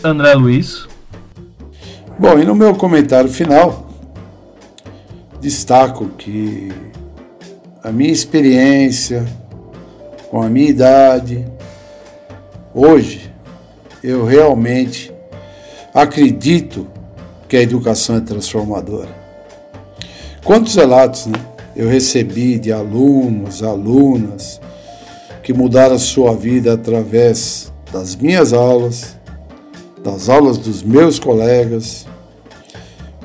André 0.02 0.36
Luiz. 0.36 0.88
Bom, 2.18 2.40
e 2.40 2.46
no 2.46 2.56
meu 2.56 2.74
comentário 2.74 3.30
final, 3.30 3.92
destaco 5.42 6.08
que 6.18 6.72
a 7.84 7.92
minha 7.92 8.14
experiência, 8.14 9.28
com 10.30 10.42
a 10.42 10.48
minha 10.48 10.70
idade, 10.70 11.46
hoje 12.74 13.31
eu 14.04 14.26
realmente 14.26 15.14
acredito 15.94 16.88
que 17.48 17.58
a 17.58 17.62
educação 17.62 18.16
é 18.16 18.22
transformadora. 18.22 19.10
Quantos 20.44 20.76
relatos 20.76 21.28
né, 21.28 21.38
eu 21.76 21.88
recebi 21.88 22.58
de 22.58 22.72
alunos, 22.72 23.62
alunas 23.62 24.60
que 25.44 25.54
mudaram 25.54 25.98
sua 26.00 26.36
vida 26.36 26.74
através 26.74 27.72
das 27.92 28.16
minhas 28.16 28.54
aulas, 28.54 29.18
das 30.04 30.30
aulas 30.30 30.58
dos 30.58 30.82
meus 30.82 31.20
colegas. 31.20 32.08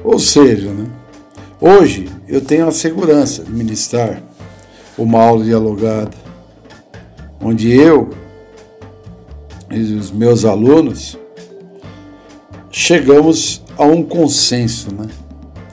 Ou 0.04 0.18
seja, 0.18 0.70
né, 0.70 0.86
hoje 1.60 2.08
eu 2.28 2.40
tenho 2.40 2.66
a 2.68 2.72
segurança 2.72 3.44
de 3.44 3.52
ministrar 3.52 4.22
uma 4.98 5.22
aula 5.22 5.44
dialogada, 5.44 6.16
onde 7.40 7.72
eu 7.72 8.10
e 9.70 9.94
os 9.94 10.10
meus 10.10 10.44
alunos 10.44 11.18
chegamos 12.70 13.62
a 13.76 13.84
um 13.84 14.02
consenso, 14.02 14.94
né? 14.94 15.06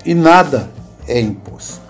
E 0.06 0.14
nada 0.14 0.70
é 1.08 1.20
imposto. 1.20 1.82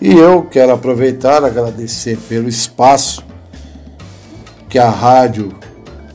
E 0.00 0.12
eu 0.12 0.42
quero 0.42 0.72
aproveitar 0.72 1.44
agradecer 1.44 2.18
pelo 2.28 2.48
espaço 2.48 3.24
que 4.68 4.78
a 4.78 4.90
rádio 4.90 5.54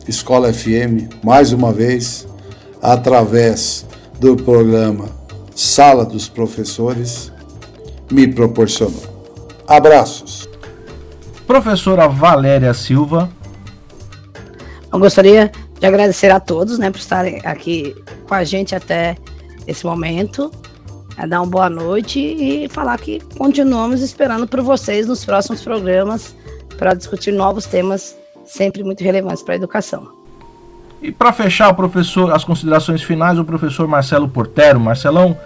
Escola 0.07 0.53
FM, 0.53 1.09
mais 1.23 1.51
uma 1.53 1.71
vez, 1.71 2.27
através 2.81 3.85
do 4.19 4.35
programa 4.35 5.09
Sala 5.55 6.05
dos 6.05 6.27
Professores, 6.27 7.31
me 8.11 8.27
proporcionou. 8.27 9.03
Abraços. 9.67 10.47
Professora 11.47 12.07
Valéria 12.07 12.73
Silva. 12.73 13.29
Eu 14.91 14.99
gostaria 14.99 15.51
de 15.79 15.85
agradecer 15.85 16.31
a 16.31 16.39
todos, 16.39 16.77
né, 16.77 16.91
por 16.91 16.99
estarem 16.99 17.41
aqui 17.45 17.95
com 18.27 18.33
a 18.33 18.43
gente 18.43 18.75
até 18.75 19.15
esse 19.67 19.85
momento 19.85 20.51
é 21.17 21.27
dar 21.27 21.41
uma 21.41 21.47
boa 21.47 21.69
noite 21.69 22.19
e 22.19 22.67
falar 22.69 22.97
que 22.97 23.19
continuamos 23.37 24.01
esperando 24.01 24.47
por 24.47 24.61
vocês 24.61 25.07
nos 25.07 25.23
próximos 25.23 25.61
programas 25.61 26.35
para 26.77 26.93
discutir 26.93 27.31
novos 27.31 27.65
temas 27.65 28.15
sempre 28.45 28.83
muito 28.83 29.03
relevantes 29.03 29.43
para 29.43 29.53
a 29.53 29.57
educação. 29.57 30.11
E 31.01 31.11
para 31.11 31.33
fechar, 31.33 31.69
o 31.69 31.75
professor, 31.75 32.31
as 32.31 32.43
considerações 32.43 33.01
finais, 33.01 33.37
o 33.37 33.45
professor 33.45 33.87
Marcelo 33.87 34.27
Portero. 34.27 34.79
Marcelão. 34.79 35.37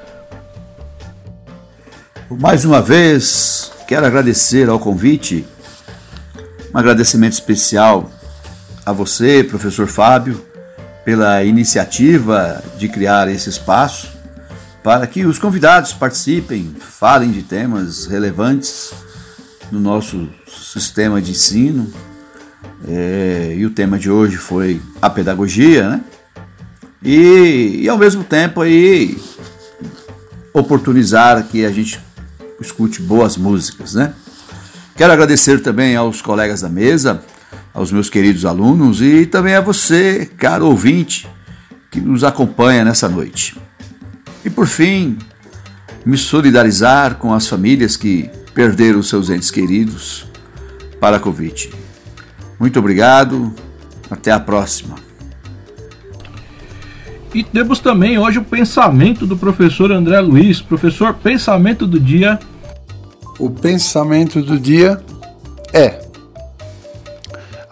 Mais 2.29 2.65
uma 2.65 2.81
vez, 2.81 3.71
quero 3.87 4.05
agradecer 4.05 4.69
ao 4.69 4.79
convite, 4.79 5.45
um 6.73 6.77
agradecimento 6.77 7.33
especial 7.33 8.09
a 8.85 8.91
você, 8.91 9.43
professor 9.43 9.87
Fábio, 9.87 10.39
pela 11.03 11.43
iniciativa 11.43 12.63
de 12.77 12.87
criar 12.87 13.27
esse 13.27 13.49
espaço 13.49 14.15
para 14.83 15.07
que 15.07 15.25
os 15.25 15.39
convidados 15.39 15.93
participem, 15.93 16.75
falem 16.79 17.31
de 17.31 17.41
temas 17.41 18.05
relevantes 18.05 18.93
no 19.71 19.79
nosso 19.79 20.29
sistema 20.47 21.19
de 21.19 21.31
ensino. 21.31 21.91
É, 22.87 23.55
e 23.57 23.65
o 23.65 23.71
tema 23.71 23.97
de 23.97 24.11
hoje 24.11 24.37
foi 24.37 24.79
a 25.01 25.09
pedagogia, 25.09 25.89
né? 25.89 26.01
E, 27.01 27.79
e 27.81 27.89
ao 27.89 27.97
mesmo 27.97 28.23
tempo 28.23 28.61
aí 28.61 29.19
oportunizar 30.53 31.43
que 31.47 31.65
a 31.65 31.71
gente 31.71 31.99
escute 32.61 33.01
boas 33.01 33.37
músicas, 33.37 33.95
né? 33.95 34.13
Quero 34.95 35.11
agradecer 35.11 35.61
também 35.61 35.95
aos 35.95 36.21
colegas 36.21 36.61
da 36.61 36.69
mesa, 36.69 37.23
aos 37.75 37.91
meus 37.91 38.09
queridos 38.09 38.45
alunos 38.45 39.01
e 39.01 39.25
também 39.25 39.53
a 39.53 39.61
você, 39.61 40.31
caro 40.37 40.65
ouvinte, 40.65 41.27
que 41.91 41.99
nos 41.99 42.23
acompanha 42.23 42.85
nessa 42.85 43.09
noite. 43.09 43.57
E 44.45 44.49
por 44.49 44.65
fim, 44.65 45.17
me 46.05 46.17
solidarizar 46.17 47.15
com 47.15 47.33
as 47.33 47.47
famílias 47.47 47.97
que 47.97 48.29
perderam 48.53 49.03
seus 49.03 49.29
entes 49.29 49.51
queridos 49.51 50.25
para 51.01 51.17
a 51.17 51.19
Covid. 51.19 51.69
Muito 52.57 52.79
obrigado, 52.79 53.53
até 54.09 54.31
a 54.31 54.39
próxima. 54.39 54.95
E 57.33 57.43
temos 57.43 57.79
também 57.79 58.17
hoje 58.17 58.39
o 58.39 58.43
pensamento 58.45 59.27
do 59.27 59.35
professor 59.35 59.91
André 59.91 60.21
Luiz. 60.21 60.61
Professor, 60.61 61.13
pensamento 61.15 61.85
do 61.85 61.99
dia. 61.99 62.39
O 63.37 63.49
pensamento 63.49 64.41
do 64.41 64.57
dia 64.57 65.03
é: 65.73 66.04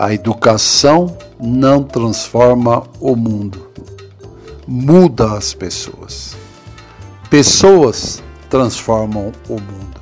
a 0.04 0.14
educação 0.14 1.18
não 1.40 1.82
transforma 1.82 2.84
o 3.00 3.16
mundo, 3.16 3.72
muda 4.68 5.38
as 5.38 5.54
pessoas. 5.54 6.36
Pessoas 7.30 8.22
transformam 8.50 9.32
o 9.48 9.54
mundo. 9.54 10.02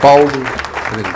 Paulo 0.00 0.30
Freire. 0.90 1.10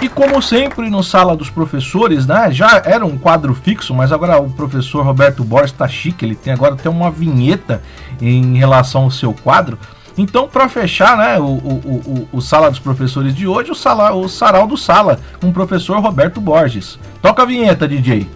E 0.00 0.08
como 0.08 0.40
sempre 0.40 0.88
no 0.88 1.02
Sala 1.02 1.36
dos 1.36 1.50
Professores, 1.50 2.26
né? 2.26 2.50
Já 2.50 2.82
era 2.86 3.04
um 3.04 3.18
quadro 3.18 3.52
fixo, 3.52 3.94
mas 3.94 4.10
agora 4.12 4.40
o 4.40 4.48
professor 4.48 5.04
Roberto 5.04 5.44
Borges 5.44 5.72
está 5.72 5.86
chique, 5.86 6.24
ele 6.24 6.34
tem 6.34 6.54
agora 6.54 6.72
até 6.72 6.88
uma 6.88 7.10
vinheta 7.10 7.82
em 8.18 8.56
relação 8.56 9.02
ao 9.02 9.10
seu 9.10 9.34
quadro. 9.34 9.78
Então, 10.18 10.48
para 10.48 10.68
fechar 10.68 11.16
né, 11.16 11.38
o, 11.38 11.44
o, 11.44 12.28
o, 12.32 12.36
o, 12.38 12.40
Sala 12.40 12.70
dos 12.70 12.80
Professores 12.80 13.34
de 13.34 13.46
hoje, 13.46 13.70
o, 13.70 13.74
sala, 13.74 14.12
o 14.14 14.28
Sarau 14.28 14.66
do 14.66 14.76
Sala, 14.76 15.20
com 15.40 15.48
o 15.48 15.52
professor 15.52 15.98
Roberto 16.00 16.40
Borges. 16.40 16.98
Toca 17.22 17.42
a 17.42 17.46
vinheta, 17.46 17.86
DJ. 17.86 18.26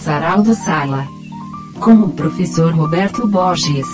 Sarau 0.00 0.42
do 0.42 0.54
Sala. 0.54 1.06
Com 1.80 1.94
o 1.94 2.08
professor 2.10 2.72
Roberto 2.72 3.26
Borges. 3.26 3.86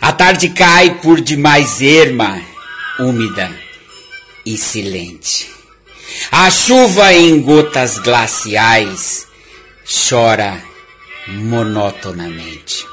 A 0.00 0.12
tarde 0.12 0.48
cai 0.50 0.96
por 1.00 1.20
demais 1.20 1.80
erma, 1.80 2.40
úmida 2.98 3.50
e 4.44 4.56
silente. 4.56 5.48
A 6.30 6.50
chuva 6.50 7.12
em 7.12 7.40
gotas 7.40 7.98
glaciais 7.98 9.31
chora 9.84 10.62
monotonamente. 11.26 12.86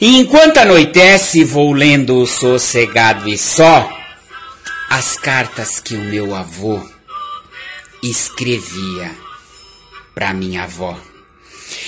E 0.00 0.16
enquanto 0.16 0.58
anoitece, 0.58 1.44
vou 1.44 1.72
lendo 1.72 2.24
sossegado 2.26 3.28
e 3.28 3.36
só 3.36 3.88
as 4.88 5.16
cartas 5.16 5.80
que 5.80 5.94
o 5.94 6.00
meu 6.00 6.34
avô 6.34 6.80
escrevia 8.02 9.10
para 10.14 10.32
minha 10.32 10.64
avó. 10.64 11.07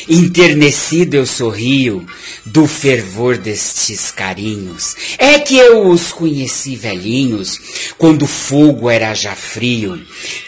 Enternecido 0.09 1.15
eu 1.15 1.27
sorrio 1.27 2.07
do 2.45 2.67
fervor 2.67 3.37
destes 3.37 4.11
carinhos. 4.11 4.97
É 5.19 5.39
que 5.39 5.57
eu 5.57 5.89
os 5.89 6.13
conheci 6.13 6.77
velhinhos, 6.77 7.93
quando 7.99 8.23
o 8.23 8.29
fogo 8.29 8.89
era 8.89 9.15
já 9.15 9.35
frio. 9.35 10.01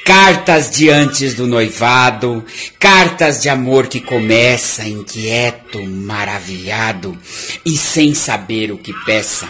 Cartas 0.05 0.71
de 0.71 0.89
antes 0.91 1.35
do 1.35 1.47
noivado, 1.47 2.45
cartas 2.79 3.43
de 3.43 3.49
amor 3.49 3.87
que 3.87 4.01
começa 4.01 4.87
inquieto, 4.87 5.83
maravilhado 5.85 7.19
e 7.65 7.77
sem 7.77 8.15
saber 8.15 8.73
o 8.73 8.79
que 8.79 8.93
peça 9.05 9.49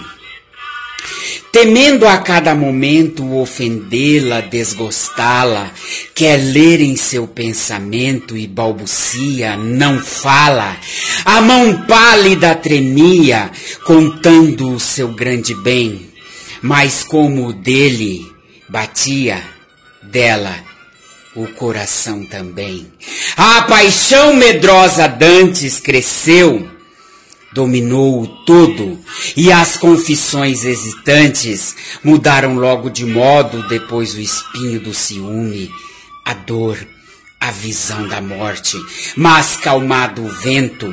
temendo 1.52 2.06
a 2.06 2.18
cada 2.18 2.54
momento 2.54 3.36
ofendê-la, 3.36 4.40
desgostá-la, 4.40 5.70
quer 6.14 6.36
ler 6.36 6.80
em 6.80 6.96
seu 6.96 7.26
pensamento 7.26 8.36
e 8.36 8.46
balbucia, 8.46 9.56
não 9.56 9.98
fala, 9.98 10.76
a 11.24 11.40
mão 11.40 11.86
pálida 11.86 12.54
tremia, 12.54 13.50
contando 13.84 14.72
o 14.72 14.80
seu 14.80 15.08
grande 15.08 15.54
bem, 15.54 16.10
mas 16.62 17.04
como 17.04 17.52
dele 17.52 18.26
batia, 18.68 19.42
dela 20.02 20.72
o 21.34 21.46
coração 21.46 22.24
também. 22.24 22.92
A 23.36 23.62
paixão 23.62 24.34
medrosa 24.34 25.06
dantes 25.08 25.80
cresceu, 25.80 26.68
dominou 27.52 28.22
o 28.22 28.26
todo, 28.26 28.98
e 29.36 29.52
as 29.52 29.76
confissões 29.76 30.64
hesitantes 30.64 31.76
mudaram 32.02 32.54
logo 32.54 32.88
de 32.90 33.04
modo 33.04 33.66
depois 33.68 34.14
o 34.14 34.20
espinho 34.20 34.80
do 34.80 34.94
ciúme, 34.94 35.70
a 36.24 36.34
dor, 36.34 36.78
a 37.40 37.50
visão 37.50 38.06
da 38.08 38.20
morte, 38.20 38.76
mas 39.16 39.56
calmado 39.56 40.24
o 40.24 40.28
vento, 40.28 40.92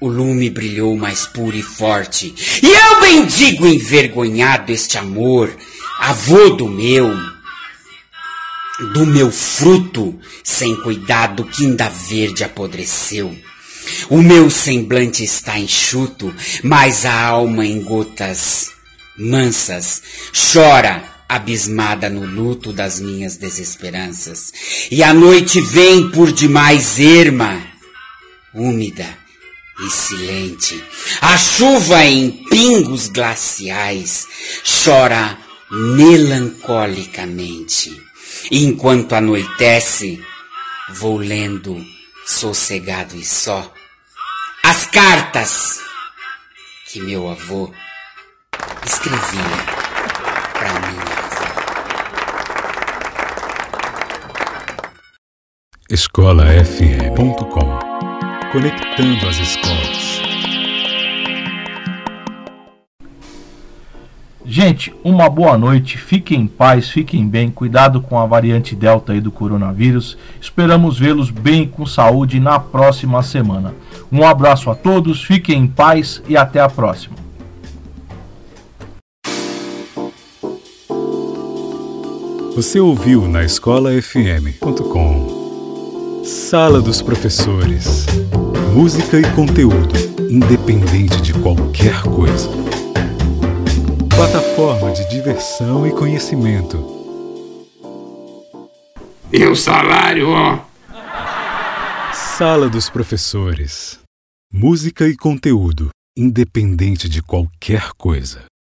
o 0.00 0.08
lume 0.08 0.50
brilhou 0.50 0.96
mais 0.96 1.26
puro 1.26 1.56
e 1.56 1.62
forte, 1.62 2.34
e 2.62 2.66
eu 2.66 3.00
bendigo 3.00 3.66
envergonhado 3.66 4.72
este 4.72 4.96
amor, 4.98 5.54
avô 5.98 6.50
do 6.50 6.68
meu, 6.68 7.10
do 8.92 9.06
meu 9.06 9.30
fruto, 9.30 10.18
sem 10.42 10.74
cuidado 10.82 11.44
que 11.44 11.64
ainda 11.64 11.88
verde 11.88 12.44
apodreceu. 12.44 13.36
O 14.10 14.22
meu 14.22 14.50
semblante 14.50 15.24
está 15.24 15.58
enxuto, 15.58 16.32
mas 16.62 17.04
a 17.04 17.20
alma 17.20 17.66
em 17.66 17.82
gotas 17.82 18.70
mansas 19.16 20.02
chora 20.52 21.14
abismada 21.28 22.08
no 22.10 22.26
luto 22.26 22.72
das 22.72 22.98
minhas 23.00 23.36
desesperanças. 23.36 24.52
E 24.90 25.02
a 25.02 25.12
noite 25.12 25.60
vem 25.60 26.10
por 26.10 26.32
demais 26.32 26.98
erma, 27.00 27.62
úmida 28.52 29.24
e 29.80 29.90
silente. 29.90 30.82
A 31.20 31.36
chuva 31.36 32.04
em 32.04 32.30
pingos 32.30 33.08
glaciais 33.08 34.26
chora 34.84 35.36
melancolicamente. 35.70 37.92
Enquanto 38.50 39.14
anoitece, 39.14 40.20
vou 40.90 41.16
lendo 41.16 41.93
sossegado 42.24 43.16
e 43.16 43.24
só. 43.24 43.72
As 44.64 44.86
cartas 44.86 45.80
que 46.86 47.00
meu 47.00 47.28
avô 47.28 47.72
escrevia 48.86 49.42
para 50.52 50.80
minha 50.80 51.14
escolafm.com 55.90 57.78
Conectando 58.52 59.28
as 59.28 59.36
escolas. 59.38 60.23
Gente, 64.56 64.94
uma 65.02 65.28
boa 65.28 65.58
noite, 65.58 65.98
fiquem 65.98 66.42
em 66.42 66.46
paz, 66.46 66.88
fiquem 66.88 67.26
bem, 67.26 67.50
cuidado 67.50 68.00
com 68.00 68.16
a 68.16 68.24
variante 68.24 68.76
Delta 68.76 69.12
aí 69.12 69.20
do 69.20 69.32
coronavírus. 69.32 70.16
Esperamos 70.40 70.96
vê-los 70.96 71.28
bem 71.28 71.66
com 71.66 71.84
saúde 71.84 72.38
na 72.38 72.60
próxima 72.60 73.20
semana. 73.20 73.74
Um 74.12 74.24
abraço 74.24 74.70
a 74.70 74.76
todos, 74.76 75.24
fiquem 75.24 75.62
em 75.62 75.66
paz 75.66 76.22
e 76.28 76.36
até 76.36 76.60
a 76.60 76.68
próxima. 76.68 77.16
Você 82.54 82.78
ouviu 82.78 83.26
na 83.26 83.42
escolafm.com 83.42 84.12
Sala 86.24 86.80
dos 86.80 87.02
Professores. 87.02 88.06
Música 88.72 89.18
e 89.18 89.24
conteúdo, 89.32 89.96
independente 90.30 91.20
de 91.20 91.32
qualquer 91.34 92.02
coisa. 92.02 92.63
Plataforma 94.54 94.92
de 94.92 95.08
diversão 95.08 95.84
e 95.84 95.90
conhecimento. 95.90 96.78
E 99.32 99.44
o 99.46 99.56
salário, 99.56 100.28
ó. 100.28 100.64
Sala 102.12 102.68
dos 102.68 102.88
Professores. 102.88 103.98
Música 104.52 105.08
e 105.08 105.16
conteúdo, 105.16 105.88
independente 106.16 107.08
de 107.08 107.20
qualquer 107.20 107.90
coisa. 107.98 108.44